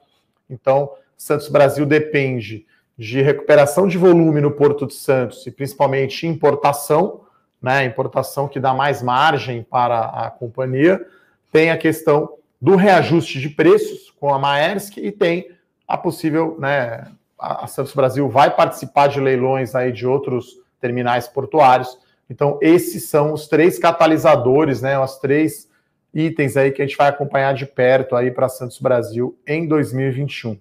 Então, 0.48 0.92
Santos 1.16 1.48
Brasil 1.48 1.86
depende 1.86 2.66
de 2.96 3.20
recuperação 3.22 3.88
de 3.88 3.98
volume 3.98 4.40
no 4.40 4.52
Porto 4.52 4.86
de 4.86 4.94
Santos 4.94 5.46
e 5.46 5.50
principalmente 5.50 6.26
importação, 6.26 7.22
né? 7.60 7.84
Importação 7.84 8.46
que 8.46 8.60
dá 8.60 8.72
mais 8.72 9.02
margem 9.02 9.62
para 9.62 10.00
a 10.00 10.30
companhia. 10.30 11.04
Tem 11.50 11.70
a 11.70 11.78
questão 11.78 12.34
do 12.60 12.76
reajuste 12.76 13.40
de 13.40 13.48
preços 13.48 14.10
com 14.20 14.32
a 14.32 14.38
Maersk 14.38 14.98
e 14.98 15.10
tem 15.10 15.50
a 15.86 15.96
possível, 15.96 16.56
né, 16.58 17.06
a 17.38 17.66
Santos 17.66 17.94
Brasil 17.94 18.28
vai 18.28 18.54
participar 18.54 19.08
de 19.08 19.20
leilões 19.20 19.74
aí 19.74 19.92
de 19.92 20.06
outros 20.06 20.58
terminais 20.80 21.28
portuários. 21.28 21.98
Então, 22.28 22.58
esses 22.62 23.08
são 23.08 23.32
os 23.32 23.48
três 23.48 23.78
catalisadores, 23.78 24.82
né, 24.82 24.98
os 24.98 25.18
três 25.18 25.68
itens 26.12 26.56
aí 26.56 26.70
que 26.70 26.80
a 26.80 26.86
gente 26.86 26.96
vai 26.96 27.08
acompanhar 27.08 27.52
de 27.54 27.66
perto 27.66 28.14
aí 28.14 28.30
para 28.30 28.48
Santos 28.48 28.78
Brasil 28.80 29.36
em 29.46 29.66
2021. 29.66 30.58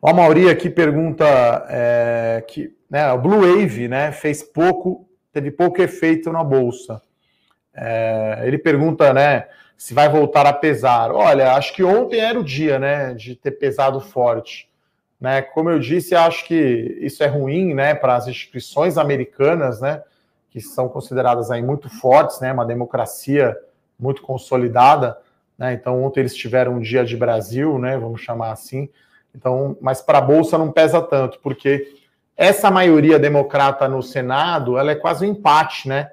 O 0.00 0.12
Mauri 0.12 0.48
aqui 0.48 0.70
pergunta 0.70 1.24
é, 1.68 2.44
que 2.46 2.72
né, 2.88 3.12
o 3.12 3.18
Blue 3.18 3.40
Wave 3.40 3.88
né, 3.88 4.12
fez 4.12 4.42
pouco, 4.42 5.08
teve 5.32 5.50
pouco 5.50 5.82
efeito 5.82 6.32
na 6.32 6.42
bolsa. 6.42 7.02
É, 7.74 8.42
ele 8.44 8.58
pergunta, 8.58 9.12
né, 9.12 9.48
se 9.78 9.94
vai 9.94 10.08
voltar 10.08 10.44
a 10.44 10.52
pesar. 10.52 11.12
Olha, 11.12 11.54
acho 11.54 11.72
que 11.72 11.84
ontem 11.84 12.18
era 12.18 12.38
o 12.38 12.42
dia, 12.42 12.80
né, 12.80 13.14
de 13.14 13.36
ter 13.36 13.52
pesado 13.52 14.00
forte. 14.00 14.68
Né? 15.20 15.40
Como 15.40 15.70
eu 15.70 15.78
disse, 15.78 16.16
acho 16.16 16.44
que 16.46 16.98
isso 17.00 17.22
é 17.22 17.28
ruim, 17.28 17.72
né, 17.72 17.94
para 17.94 18.16
as 18.16 18.26
instituições 18.26 18.98
americanas, 18.98 19.80
né, 19.80 20.02
que 20.50 20.60
são 20.60 20.88
consideradas 20.88 21.52
aí 21.52 21.62
muito 21.62 21.88
fortes, 21.88 22.40
né, 22.40 22.52
uma 22.52 22.66
democracia 22.66 23.56
muito 23.98 24.20
consolidada, 24.20 25.16
né? 25.56 25.72
Então 25.72 26.02
ontem 26.04 26.20
eles 26.20 26.34
tiveram 26.34 26.74
um 26.74 26.80
dia 26.80 27.04
de 27.04 27.16
Brasil, 27.16 27.78
né, 27.78 27.96
vamos 27.98 28.20
chamar 28.20 28.52
assim. 28.52 28.88
Então, 29.34 29.76
mas 29.80 30.00
para 30.00 30.18
a 30.18 30.22
bolsa 30.22 30.56
não 30.56 30.72
pesa 30.72 31.00
tanto, 31.00 31.38
porque 31.40 31.94
essa 32.36 32.70
maioria 32.70 33.18
democrata 33.18 33.88
no 33.88 34.02
Senado, 34.02 34.78
ela 34.78 34.92
é 34.92 34.94
quase 34.96 35.24
um 35.26 35.30
empate, 35.30 35.88
né? 35.88 36.12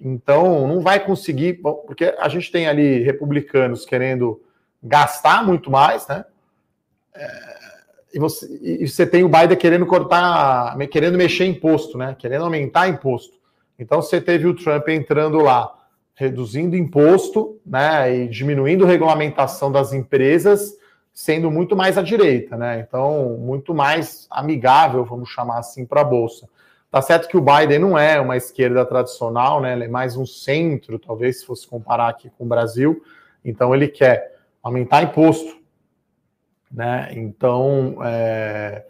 Então, 0.00 0.66
não 0.66 0.80
vai 0.80 1.04
conseguir, 1.04 1.54
porque 1.54 2.14
a 2.18 2.28
gente 2.28 2.52
tem 2.52 2.68
ali 2.68 3.02
republicanos 3.02 3.84
querendo 3.84 4.40
gastar 4.82 5.44
muito 5.44 5.70
mais, 5.70 6.06
né? 6.06 6.24
É, 7.14 7.56
e, 8.14 8.18
você, 8.18 8.46
e 8.62 8.86
você 8.86 9.06
tem 9.06 9.24
o 9.24 9.28
Biden 9.28 9.56
querendo 9.56 9.86
cortar, 9.86 10.76
querendo 10.90 11.16
mexer 11.16 11.46
imposto, 11.46 11.96
né? 11.96 12.14
Querendo 12.18 12.44
aumentar 12.44 12.88
imposto. 12.88 13.36
Então 13.78 14.00
você 14.00 14.20
teve 14.20 14.46
o 14.46 14.54
Trump 14.54 14.88
entrando 14.88 15.38
lá, 15.38 15.72
reduzindo 16.14 16.76
imposto, 16.76 17.60
né, 17.64 18.14
e 18.14 18.28
diminuindo 18.28 18.86
regulamentação 18.86 19.70
das 19.70 19.92
empresas, 19.92 20.74
sendo 21.12 21.50
muito 21.50 21.76
mais 21.76 21.98
à 21.98 22.02
direita, 22.02 22.56
né? 22.56 22.80
Então, 22.80 23.36
muito 23.38 23.74
mais 23.74 24.26
amigável, 24.30 25.04
vamos 25.04 25.28
chamar 25.28 25.58
assim, 25.58 25.84
para 25.84 26.02
a 26.02 26.04
bolsa. 26.04 26.48
Tá 26.96 27.02
certo 27.02 27.28
que 27.28 27.36
o 27.36 27.42
Biden 27.42 27.78
não 27.78 27.98
é 27.98 28.18
uma 28.18 28.38
esquerda 28.38 28.82
tradicional, 28.86 29.60
né? 29.60 29.74
Ele 29.74 29.84
é 29.84 29.88
mais 29.88 30.16
um 30.16 30.24
centro, 30.24 30.98
talvez 30.98 31.40
se 31.40 31.44
fosse 31.44 31.68
comparar 31.68 32.08
aqui 32.08 32.30
com 32.30 32.44
o 32.44 32.48
Brasil. 32.48 33.04
Então 33.44 33.74
ele 33.74 33.86
quer 33.86 34.38
aumentar 34.62 35.02
imposto, 35.02 35.58
né? 36.72 37.10
Então 37.12 37.98
é, 38.02 38.82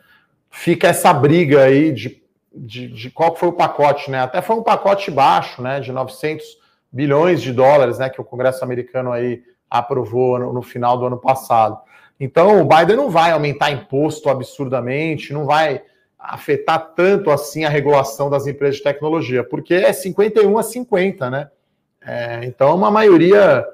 fica 0.48 0.86
essa 0.86 1.12
briga 1.12 1.64
aí 1.64 1.90
de, 1.90 2.22
de, 2.54 2.86
de, 2.86 3.10
qual 3.10 3.34
foi 3.34 3.48
o 3.48 3.52
pacote, 3.52 4.08
né? 4.08 4.20
Até 4.20 4.40
foi 4.40 4.54
um 4.54 4.62
pacote 4.62 5.10
baixo, 5.10 5.60
né? 5.60 5.80
De 5.80 5.90
900 5.90 6.46
bilhões 6.92 7.42
de 7.42 7.52
dólares, 7.52 7.98
né? 7.98 8.08
Que 8.08 8.20
o 8.20 8.24
Congresso 8.24 8.62
americano 8.62 9.10
aí 9.10 9.42
aprovou 9.68 10.38
no, 10.38 10.52
no 10.52 10.62
final 10.62 10.96
do 10.96 11.06
ano 11.06 11.18
passado. 11.18 11.76
Então 12.20 12.62
o 12.62 12.64
Biden 12.64 12.94
não 12.94 13.10
vai 13.10 13.32
aumentar 13.32 13.72
imposto 13.72 14.30
absurdamente, 14.30 15.32
não 15.32 15.44
vai 15.44 15.82
afetar 16.18 16.92
tanto 16.94 17.30
assim 17.30 17.64
a 17.64 17.68
regulação 17.68 18.30
das 18.30 18.46
empresas 18.46 18.76
de 18.76 18.82
tecnologia, 18.82 19.44
porque 19.44 19.74
é 19.74 19.92
51 19.92 20.58
a 20.58 20.62
50, 20.62 21.30
né? 21.30 21.50
É, 22.00 22.44
então, 22.44 22.68
é 22.68 22.74
uma 22.74 22.90
maioria 22.90 23.66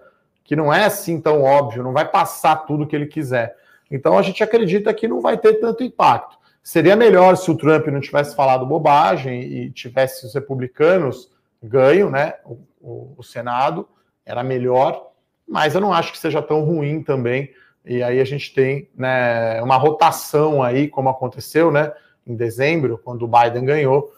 que 0.42 0.56
não 0.56 0.72
é 0.72 0.84
assim 0.84 1.20
tão 1.20 1.42
óbvio, 1.42 1.82
não 1.82 1.92
vai 1.92 2.08
passar 2.08 2.56
tudo 2.56 2.86
que 2.86 2.96
ele 2.96 3.06
quiser. 3.06 3.56
Então, 3.90 4.18
a 4.18 4.22
gente 4.22 4.42
acredita 4.42 4.92
que 4.94 5.06
não 5.06 5.20
vai 5.20 5.36
ter 5.36 5.54
tanto 5.54 5.84
impacto. 5.84 6.36
Seria 6.62 6.96
melhor 6.96 7.36
se 7.36 7.50
o 7.50 7.56
Trump 7.56 7.86
não 7.88 8.00
tivesse 8.00 8.34
falado 8.34 8.66
bobagem 8.66 9.42
e 9.42 9.70
tivesse 9.70 10.24
os 10.24 10.34
republicanos 10.34 11.30
ganho, 11.62 12.10
né? 12.10 12.34
O, 12.44 12.58
o, 12.80 13.14
o 13.18 13.22
Senado 13.22 13.88
era 14.24 14.42
melhor, 14.42 15.10
mas 15.46 15.74
eu 15.74 15.80
não 15.80 15.92
acho 15.92 16.12
que 16.12 16.18
seja 16.18 16.40
tão 16.40 16.62
ruim 16.64 17.02
também. 17.02 17.50
E 17.84 18.02
aí 18.02 18.20
a 18.20 18.24
gente 18.24 18.54
tem 18.54 18.88
né, 18.94 19.60
uma 19.62 19.76
rotação 19.76 20.62
aí, 20.62 20.88
como 20.88 21.08
aconteceu, 21.08 21.70
né? 21.70 21.92
Em 22.26 22.34
dezembro, 22.34 23.00
quando 23.02 23.24
o 23.24 23.28
Biden 23.28 23.64
ganhou, 23.64 24.12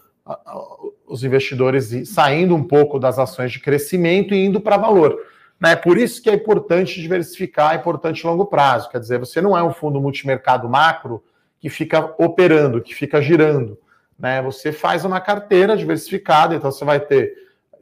os 1.06 1.22
investidores 1.22 2.08
saindo 2.08 2.54
um 2.54 2.64
pouco 2.64 2.98
das 2.98 3.18
ações 3.18 3.52
de 3.52 3.60
crescimento 3.60 4.34
e 4.34 4.44
indo 4.44 4.60
para 4.60 4.76
valor. 4.76 5.18
Né? 5.60 5.76
Por 5.76 5.98
isso 5.98 6.22
que 6.22 6.30
é 6.30 6.34
importante 6.34 7.00
diversificar, 7.00 7.74
é 7.74 7.76
importante 7.76 8.26
longo 8.26 8.46
prazo. 8.46 8.90
Quer 8.90 9.00
dizer, 9.00 9.18
você 9.18 9.40
não 9.40 9.56
é 9.56 9.62
um 9.62 9.72
fundo 9.72 10.00
multimercado 10.00 10.68
macro 10.68 11.22
que 11.60 11.68
fica 11.68 12.14
operando, 12.18 12.82
que 12.82 12.94
fica 12.94 13.22
girando. 13.22 13.78
Né? 14.18 14.42
Você 14.42 14.72
faz 14.72 15.04
uma 15.04 15.20
carteira 15.20 15.76
diversificada, 15.76 16.54
então 16.54 16.70
você 16.70 16.84
vai 16.84 17.00
ter 17.00 17.32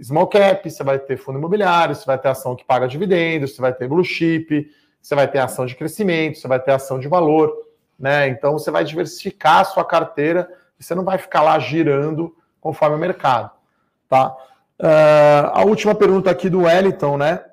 small 0.01 0.27
cap, 0.27 0.69
você 0.69 0.83
vai 0.83 0.99
ter 0.99 1.17
fundo 1.17 1.39
imobiliário, 1.39 1.95
você 1.95 2.05
vai 2.05 2.19
ter 2.19 2.29
ação 2.29 2.57
que 2.57 2.65
paga 2.65 2.89
dividendos, 2.89 3.55
você 3.55 3.61
vai 3.61 3.73
ter 3.73 3.89
blue 3.89 4.05
chip, 4.05 4.69
você 5.01 5.15
vai 5.15 5.29
ter 5.29 5.39
ação 5.39 5.67
de 5.67 5.75
crescimento, 5.75 6.39
você 6.39 6.49
vai 6.49 6.61
ter 6.61 6.73
ação 6.73 6.99
de 6.99 7.09
valor 7.09 7.53
né? 7.99 8.29
Então 8.29 8.53
você 8.55 8.71
vai 8.71 8.85
diversificar 8.85 9.61
a 9.61 9.65
sua 9.65 9.85
carteira 9.85 10.49
e 10.79 10.85
você 10.85 10.95
não 10.95 11.05
vai 11.05 11.19
ficar 11.19 11.43
lá 11.43 11.59
girando 11.59 12.37
conforme 12.61 12.97
o 12.97 12.99
mercado, 12.99 13.51
tá? 14.09 14.37
Uh, 14.79 15.51
a 15.53 15.65
última 15.65 15.95
pergunta 15.95 16.31
aqui 16.31 16.51
do 16.51 16.63
Wellington, 16.63 17.17
né? 17.17 17.45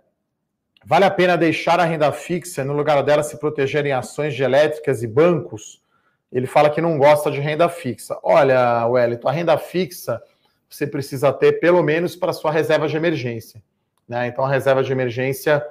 Vale 0.85 1.05
a 1.05 1.11
pena 1.11 1.37
deixar 1.37 1.79
a 1.79 1.83
renda 1.83 2.11
fixa 2.11 2.63
no 2.63 2.73
lugar 2.73 3.03
dela 3.03 3.21
se 3.21 3.37
proteger 3.37 3.85
em 3.85 3.91
ações 3.91 4.33
de 4.33 4.41
elétricas 4.41 5.03
e 5.03 5.07
bancos? 5.07 5.81
Ele 6.31 6.47
fala 6.47 6.69
que 6.69 6.81
não 6.81 6.97
gosta 6.97 7.29
de 7.29 7.39
renda 7.39 7.67
fixa. 7.69 8.17
Olha, 8.23 8.87
Wellington, 8.87 9.27
a 9.27 9.31
renda 9.31 9.57
fixa 9.57 10.21
você 10.69 10.85
precisa 10.85 11.33
ter 11.33 11.59
pelo 11.59 11.81
menos 11.81 12.15
para 12.15 12.33
sua 12.33 12.51
reserva 12.51 12.87
de 12.87 12.95
emergência. 12.95 13.61
Né? 14.07 14.27
Então 14.27 14.45
a 14.45 14.49
reserva 14.49 14.83
de 14.83 14.91
emergência 14.91 15.63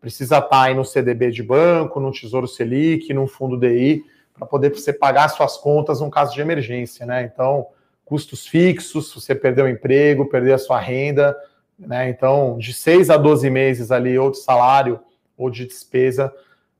precisa 0.00 0.38
estar 0.38 0.62
aí 0.62 0.74
no 0.74 0.84
CDB 0.84 1.30
de 1.30 1.42
banco, 1.42 2.00
no 2.00 2.12
Tesouro 2.12 2.48
Selic, 2.48 3.12
num 3.12 3.26
fundo 3.26 3.58
DI 3.58 4.04
para 4.38 4.46
poder 4.46 4.70
você 4.70 4.92
pagar 4.92 5.28
suas 5.28 5.56
contas 5.56 6.00
num 6.00 6.10
caso 6.10 6.34
de 6.34 6.40
emergência, 6.40 7.06
né? 7.06 7.22
Então, 7.22 7.66
custos 8.04 8.46
fixos, 8.46 9.12
você 9.12 9.34
perdeu 9.34 9.64
o 9.64 9.68
emprego, 9.68 10.28
perder 10.28 10.52
a 10.52 10.58
sua 10.58 10.78
renda, 10.78 11.36
né? 11.78 12.08
Então, 12.08 12.56
de 12.58 12.72
seis 12.72 13.10
a 13.10 13.16
12 13.16 13.48
meses 13.50 13.90
ali, 13.90 14.18
ou 14.18 14.30
de 14.30 14.38
salário 14.38 15.00
ou 15.36 15.50
de 15.50 15.66
despesa, 15.66 16.32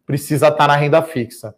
precisa 0.06 0.48
estar 0.48 0.68
na 0.68 0.76
renda 0.76 1.02
fixa. 1.02 1.54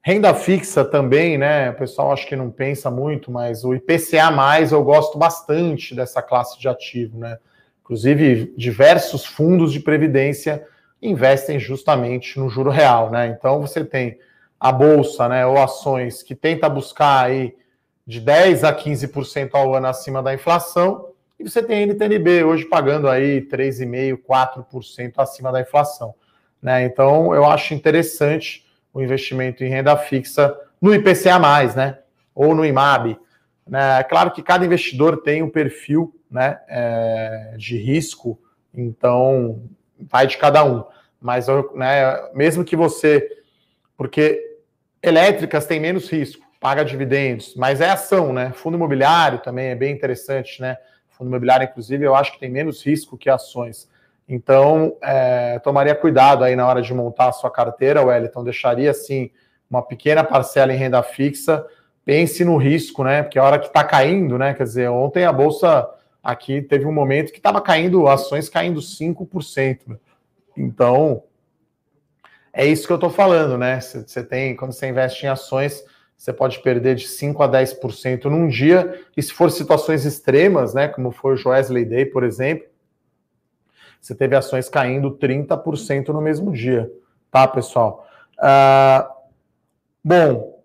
Renda 0.00 0.32
fixa 0.32 0.84
também, 0.84 1.36
né? 1.36 1.70
O 1.70 1.74
pessoal 1.74 2.12
acho 2.12 2.26
que 2.26 2.36
não 2.36 2.50
pensa 2.50 2.90
muito, 2.90 3.30
mas 3.30 3.64
o 3.64 3.74
IPCA 3.74 4.30
eu 4.70 4.82
gosto 4.82 5.18
bastante 5.18 5.94
dessa 5.94 6.22
classe 6.22 6.58
de 6.58 6.68
ativo, 6.68 7.18
né? 7.18 7.38
Inclusive, 7.82 8.54
diversos 8.56 9.24
fundos 9.24 9.72
de 9.72 9.80
previdência 9.80 10.64
investem 11.00 11.58
justamente 11.58 12.38
no 12.38 12.48
juro 12.48 12.70
real, 12.70 13.10
né? 13.10 13.26
Então 13.28 13.60
você 13.60 13.84
tem 13.84 14.18
a 14.58 14.72
bolsa, 14.72 15.28
né, 15.28 15.46
ou 15.46 15.58
ações 15.58 16.22
que 16.22 16.34
tenta 16.34 16.68
buscar 16.68 17.26
aí 17.26 17.56
de 18.06 18.20
10 18.20 18.64
a 18.64 18.74
15% 18.74 19.50
ao 19.52 19.74
ano 19.74 19.86
acima 19.86 20.22
da 20.22 20.34
inflação, 20.34 21.08
e 21.38 21.48
você 21.48 21.62
tem 21.62 21.86
NTNB 21.86 22.42
hoje 22.42 22.64
pagando 22.64 23.08
aí 23.08 23.42
3,5%, 23.42 24.18
4% 24.28 25.12
acima 25.18 25.52
da 25.52 25.60
inflação. 25.60 26.14
Né? 26.60 26.84
Então, 26.84 27.32
eu 27.32 27.44
acho 27.44 27.74
interessante 27.74 28.66
o 28.92 29.00
investimento 29.00 29.62
em 29.62 29.68
renda 29.68 29.96
fixa 29.96 30.56
no 30.80 30.92
IPCA, 30.92 31.38
né? 31.76 31.98
ou 32.34 32.54
no 32.54 32.64
IMAB. 32.64 33.16
Né? 33.66 34.00
É 34.00 34.02
claro 34.02 34.32
que 34.32 34.42
cada 34.42 34.64
investidor 34.64 35.18
tem 35.18 35.42
um 35.42 35.50
perfil 35.50 36.12
né, 36.30 36.58
é, 36.68 37.54
de 37.56 37.76
risco, 37.76 38.38
então 38.74 39.62
vai 39.98 40.26
de 40.26 40.36
cada 40.38 40.64
um. 40.64 40.84
Mas 41.20 41.46
né, 41.74 42.30
mesmo 42.34 42.64
que 42.64 42.76
você. 42.76 43.28
Porque 43.96 44.47
Elétricas 45.08 45.66
têm 45.66 45.80
menos 45.80 46.08
risco, 46.08 46.46
paga 46.60 46.84
dividendos, 46.84 47.54
mas 47.56 47.80
é 47.80 47.90
ação, 47.90 48.32
né? 48.32 48.52
Fundo 48.54 48.76
imobiliário 48.76 49.38
também 49.40 49.66
é 49.68 49.74
bem 49.74 49.92
interessante, 49.92 50.60
né? 50.60 50.76
Fundo 51.10 51.28
imobiliário, 51.28 51.64
inclusive, 51.64 52.04
eu 52.04 52.14
acho 52.14 52.32
que 52.32 52.40
tem 52.40 52.50
menos 52.50 52.84
risco 52.84 53.18
que 53.18 53.28
ações. 53.28 53.88
Então, 54.28 54.96
é, 55.02 55.58
tomaria 55.60 55.94
cuidado 55.94 56.44
aí 56.44 56.54
na 56.54 56.66
hora 56.66 56.82
de 56.82 56.92
montar 56.92 57.28
a 57.28 57.32
sua 57.32 57.50
carteira, 57.50 58.04
Wellington. 58.04 58.44
Deixaria, 58.44 58.90
assim, 58.90 59.30
uma 59.70 59.82
pequena 59.82 60.22
parcela 60.22 60.72
em 60.72 60.76
renda 60.76 61.02
fixa. 61.02 61.66
Pense 62.04 62.44
no 62.44 62.56
risco, 62.56 63.02
né? 63.02 63.22
Porque 63.22 63.38
a 63.38 63.44
hora 63.44 63.58
que 63.58 63.66
está 63.66 63.82
caindo, 63.82 64.36
né? 64.38 64.52
Quer 64.52 64.64
dizer, 64.64 64.88
ontem 64.90 65.24
a 65.24 65.32
Bolsa 65.32 65.88
aqui 66.22 66.60
teve 66.60 66.84
um 66.84 66.92
momento 66.92 67.32
que 67.32 67.38
estava 67.38 67.60
caindo, 67.60 68.06
ações 68.06 68.48
caindo 68.48 68.80
5%. 68.80 69.78
Né? 69.86 69.96
Então, 70.56 71.22
é 72.52 72.66
isso 72.66 72.86
que 72.86 72.92
eu 72.92 72.96
estou 72.96 73.10
falando, 73.10 73.56
né? 73.56 73.80
Você 73.80 74.22
tem, 74.22 74.56
quando 74.56 74.72
você 74.72 74.88
investe 74.88 75.26
em 75.26 75.28
ações, 75.28 75.84
você 76.18 76.32
pode 76.32 76.60
perder 76.60 76.96
de 76.96 77.06
5 77.06 77.40
a 77.44 77.48
10% 77.48 78.24
num 78.24 78.48
dia, 78.48 79.00
e 79.16 79.22
se 79.22 79.32
for 79.32 79.52
situações 79.52 80.04
extremas, 80.04 80.74
né, 80.74 80.88
como 80.88 81.12
foi 81.12 81.34
o 81.34 81.36
Joesley 81.36 81.84
Day, 81.84 82.06
por 82.06 82.24
exemplo, 82.24 82.66
você 84.00 84.14
teve 84.16 84.34
ações 84.34 84.68
caindo 84.68 85.16
30% 85.16 86.08
no 86.08 86.20
mesmo 86.20 86.52
dia, 86.52 86.90
tá, 87.30 87.46
pessoal? 87.46 88.04
Uh, 88.36 89.08
bom, 90.02 90.60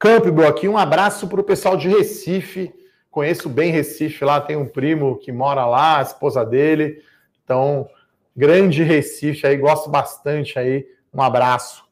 Campbell 0.00 0.48
aqui, 0.48 0.68
um 0.68 0.76
abraço 0.76 1.28
para 1.28 1.40
o 1.40 1.44
pessoal 1.44 1.76
de 1.76 1.88
Recife, 1.88 2.74
conheço 3.08 3.48
bem 3.48 3.70
Recife 3.70 4.24
lá, 4.24 4.40
tem 4.40 4.56
um 4.56 4.66
primo 4.66 5.16
que 5.18 5.30
mora 5.30 5.64
lá, 5.64 5.98
a 5.98 6.02
esposa 6.02 6.44
dele, 6.44 7.00
então, 7.44 7.88
grande 8.36 8.82
Recife 8.82 9.46
aí, 9.46 9.56
gosto 9.56 9.88
bastante 9.88 10.58
aí 10.58 10.86
um 11.12 11.22
abraço. 11.22 11.84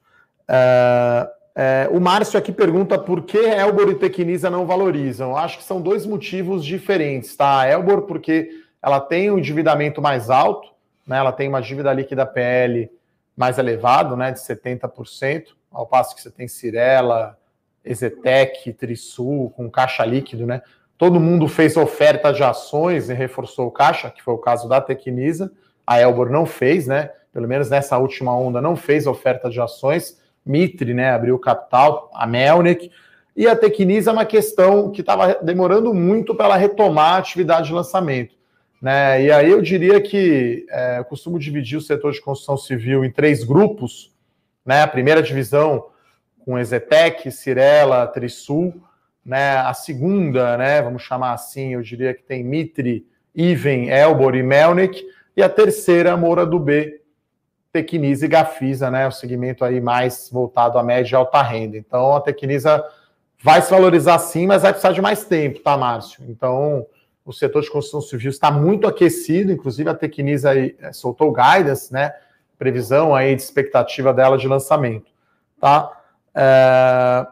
É, 1.55 1.89
o 1.93 2.01
Márcio 2.01 2.39
aqui 2.39 2.53
pergunta 2.53 2.99
por 2.99 3.23
que 3.23 3.39
Elbor 3.39 3.91
e 3.91 3.95
Tecnisa 3.95 4.49
não 4.49 4.67
valorizam. 4.67 5.37
Acho 5.37 5.59
que 5.59 5.65
são 5.65 5.81
dois 5.81 6.07
motivos 6.07 6.65
diferentes, 6.65 7.37
tá? 7.37 7.61
A 7.61 7.69
Elbor, 7.69 8.03
porque 8.03 8.49
ela 8.83 9.01
tem 9.01 9.31
um 9.31 9.39
endividamento 9.39 10.01
mais 10.01 10.31
alto, 10.31 10.71
né? 11.07 11.19
ela 11.19 11.33
tem 11.33 11.49
uma 11.49 11.61
dívida 11.61 11.93
líquida 11.93 12.25
PL 12.25 12.91
mais 13.37 13.59
elevado, 13.59 14.17
né? 14.17 14.33
de 14.33 14.41
70%, 14.41 15.49
ao 15.71 15.87
passo 15.87 16.15
que 16.15 16.23
você 16.23 16.31
tem 16.31 16.49
Cirela, 16.49 17.37
Ezetec, 17.85 18.73
Trisul, 18.73 19.51
com 19.51 19.71
caixa 19.71 20.05
líquido, 20.05 20.47
né? 20.47 20.63
Todo 20.99 21.19
mundo 21.19 21.49
fez 21.49 21.77
oferta 21.79 22.31
de 22.31 22.43
ações 22.43 23.09
e 23.09 23.15
reforçou 23.15 23.67
o 23.69 23.71
caixa, 23.71 24.11
que 24.11 24.23
foi 24.23 24.35
o 24.35 24.39
caso 24.39 24.69
da 24.69 24.83
Tecnisa. 24.83 25.51
A 25.87 25.99
Elbor 25.99 26.31
não 26.31 26.45
fez, 26.45 26.87
né? 26.87 27.11
Pelo 27.33 27.49
menos 27.49 27.71
nessa 27.71 27.97
última 27.99 28.37
onda, 28.37 28.61
não 28.61 28.77
fez 28.77 29.07
oferta 29.07 29.49
de 29.49 29.61
ações. 29.61 30.21
Mitre, 30.45 30.95
né, 30.95 31.11
abriu 31.11 31.39
capital, 31.39 32.11
a 32.15 32.27
Melnick. 32.27 32.91
E 33.37 33.47
a 33.47 33.55
Tecnisa 33.55 34.11
é 34.11 34.13
uma 34.13 34.25
questão 34.25 34.91
que 34.91 35.01
estava 35.01 35.35
demorando 35.43 35.95
muito 35.95 36.35
para 36.35 36.47
ela 36.47 36.57
retomar 36.57 37.15
a 37.15 37.19
atividade 37.19 37.69
de 37.69 37.73
lançamento. 37.73 38.35
Né? 38.81 39.25
E 39.25 39.33
aí 39.33 39.51
eu 39.51 39.61
diria 39.61 40.01
que 40.01 40.67
é, 40.71 40.99
eu 40.99 41.05
costumo 41.05 41.39
dividir 41.39 41.79
o 41.79 41.83
setor 41.83 42.13
de 42.13 42.21
construção 42.21 42.57
civil 42.57 43.05
em 43.05 43.11
três 43.11 43.45
grupos. 43.45 44.13
Né? 44.65 44.83
A 44.83 44.89
primeira 44.89 45.23
divisão 45.23 45.87
com 46.45 46.59
Exetec, 46.59 47.31
Cirela, 47.31 48.07
Trisul. 48.07 48.75
Né? 49.25 49.57
A 49.59 49.75
segunda, 49.75 50.57
né, 50.57 50.83
vamos 50.83 51.03
chamar 51.03 51.35
assim, 51.35 51.75
eu 51.75 51.83
diria 51.83 52.15
que 52.15 52.23
tem 52.23 52.43
Mitre 52.43 53.07
Iven, 53.35 53.91
Elbor 53.91 54.35
e 54.35 54.43
Melnick. 54.43 55.05
E 55.37 55.43
a 55.43 55.49
terceira, 55.49 56.17
Moura 56.17 56.45
do 56.45 56.59
B, 56.59 57.00
Tecnisa 57.73 58.25
e 58.25 58.29
Gafisa, 58.29 58.91
né? 58.91 59.07
O 59.07 59.13
segmento 59.13 59.65
aí 59.65 59.81
mais 59.81 60.29
voltado 60.31 60.79
à 60.79 60.83
média 60.83 61.15
e 61.15 61.17
alta 61.17 61.41
renda. 61.43 61.77
Então 61.77 62.15
a 62.15 62.21
Tecnisa 62.21 62.85
vai 63.43 63.63
se 63.63 63.71
valorizar 63.71 64.19
sim, 64.19 64.47
mas 64.47 64.63
vai 64.63 64.73
precisar 64.73 64.93
de 64.93 65.01
mais 65.01 65.25
tempo, 65.25 65.61
tá, 65.61 65.77
Márcio? 65.77 66.25
Então 66.29 66.87
o 67.25 67.33
setor 67.33 67.63
de 67.63 67.71
construção 67.71 68.01
civil 68.01 68.31
está 68.31 68.51
muito 68.51 68.87
aquecido, 68.87 69.53
inclusive 69.53 69.89
a 69.89 69.95
Tecnisa 69.95 70.51
aí, 70.51 70.77
é, 70.81 70.93
soltou 70.93 71.33
guidance, 71.33 71.93
né? 71.93 72.13
Previsão 72.59 73.15
aí 73.15 73.35
de 73.35 73.43
expectativa 73.43 74.13
dela 74.13 74.37
de 74.37 74.49
lançamento, 74.49 75.11
tá? 75.61 75.91
É... 76.35 77.27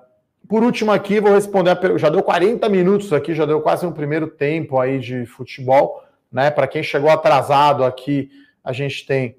Por 0.48 0.62
último 0.62 0.90
aqui, 0.92 1.20
vou 1.20 1.34
responder 1.34 1.70
a 1.70 1.98
já 1.98 2.08
deu 2.08 2.22
40 2.22 2.66
minutos 2.70 3.12
aqui, 3.12 3.34
já 3.34 3.44
deu 3.44 3.60
quase 3.60 3.84
um 3.84 3.92
primeiro 3.92 4.28
tempo 4.28 4.78
aí 4.78 4.98
de 4.98 5.26
futebol, 5.26 6.02
né? 6.32 6.50
Para 6.50 6.66
quem 6.66 6.82
chegou 6.82 7.10
atrasado 7.10 7.84
aqui, 7.84 8.30
a 8.64 8.72
gente 8.72 9.04
tem 9.04 9.36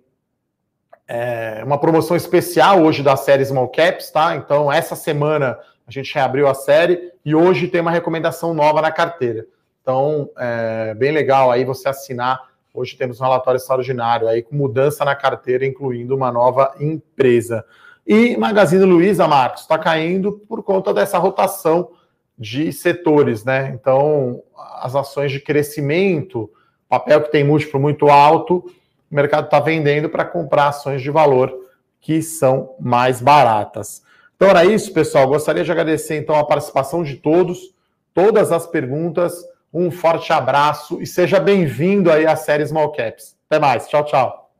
é, 1.09 1.63
uma 1.65 1.79
promoção 1.79 2.15
especial 2.15 2.83
hoje 2.83 3.01
da 3.01 3.15
série 3.15 3.43
Small 3.43 3.67
Caps, 3.69 4.11
tá? 4.11 4.35
Então, 4.35 4.71
essa 4.71 4.95
semana 4.95 5.57
a 5.87 5.91
gente 5.91 6.13
reabriu 6.13 6.47
a 6.47 6.53
série 6.53 7.11
e 7.25 7.33
hoje 7.33 7.67
tem 7.67 7.81
uma 7.81 7.89
recomendação 7.89 8.53
nova 8.53 8.79
na 8.79 8.91
carteira. 8.91 9.47
Então, 9.81 10.29
é 10.37 10.93
bem 10.93 11.11
legal 11.11 11.49
aí 11.49 11.65
você 11.65 11.89
assinar. 11.89 12.47
Hoje 12.71 12.95
temos 12.95 13.19
um 13.19 13.23
relatório 13.23 13.57
extraordinário 13.57 14.27
aí 14.27 14.43
com 14.43 14.55
mudança 14.55 15.03
na 15.03 15.15
carteira, 15.15 15.65
incluindo 15.65 16.15
uma 16.15 16.31
nova 16.31 16.75
empresa. 16.79 17.65
E 18.05 18.37
Magazine 18.37 18.85
Luiza, 18.85 19.27
Marcos, 19.27 19.61
está 19.61 19.79
caindo 19.79 20.33
por 20.47 20.61
conta 20.61 20.93
dessa 20.93 21.17
rotação 21.17 21.89
de 22.37 22.71
setores, 22.71 23.43
né? 23.43 23.71
Então, 23.73 24.43
as 24.79 24.95
ações 24.95 25.31
de 25.31 25.39
crescimento, 25.39 26.51
papel 26.87 27.23
que 27.23 27.31
tem 27.31 27.43
múltiplo 27.43 27.79
muito 27.79 28.09
alto, 28.09 28.71
o 29.11 29.15
mercado 29.15 29.45
está 29.45 29.59
vendendo 29.59 30.09
para 30.09 30.25
comprar 30.25 30.67
ações 30.67 31.01
de 31.01 31.09
valor 31.09 31.53
que 31.99 32.21
são 32.21 32.75
mais 32.79 33.21
baratas. 33.21 34.03
Então 34.35 34.49
era 34.49 34.63
isso, 34.63 34.93
pessoal. 34.93 35.27
Gostaria 35.27 35.63
de 35.63 35.71
agradecer 35.71 36.17
então 36.17 36.35
a 36.35 36.45
participação 36.45 37.03
de 37.03 37.15
todos, 37.17 37.73
todas 38.13 38.51
as 38.51 38.65
perguntas. 38.67 39.33
Um 39.73 39.91
forte 39.91 40.31
abraço 40.31 41.01
e 41.01 41.05
seja 41.05 41.39
bem-vindo 41.39 42.11
aí 42.11 42.25
à 42.25 42.35
série 42.35 42.65
Small 42.65 42.91
Caps. 42.91 43.35
Até 43.49 43.59
mais. 43.59 43.87
Tchau, 43.87 44.05
tchau. 44.05 44.51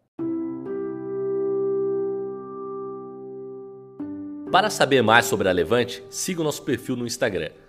Para 4.52 4.70
saber 4.70 5.04
mais 5.04 5.26
sobre 5.26 5.48
a 5.48 5.52
Levante, 5.52 6.04
siga 6.10 6.42
o 6.42 6.44
nosso 6.44 6.64
perfil 6.64 6.96
no 6.96 7.06
Instagram 7.06 7.52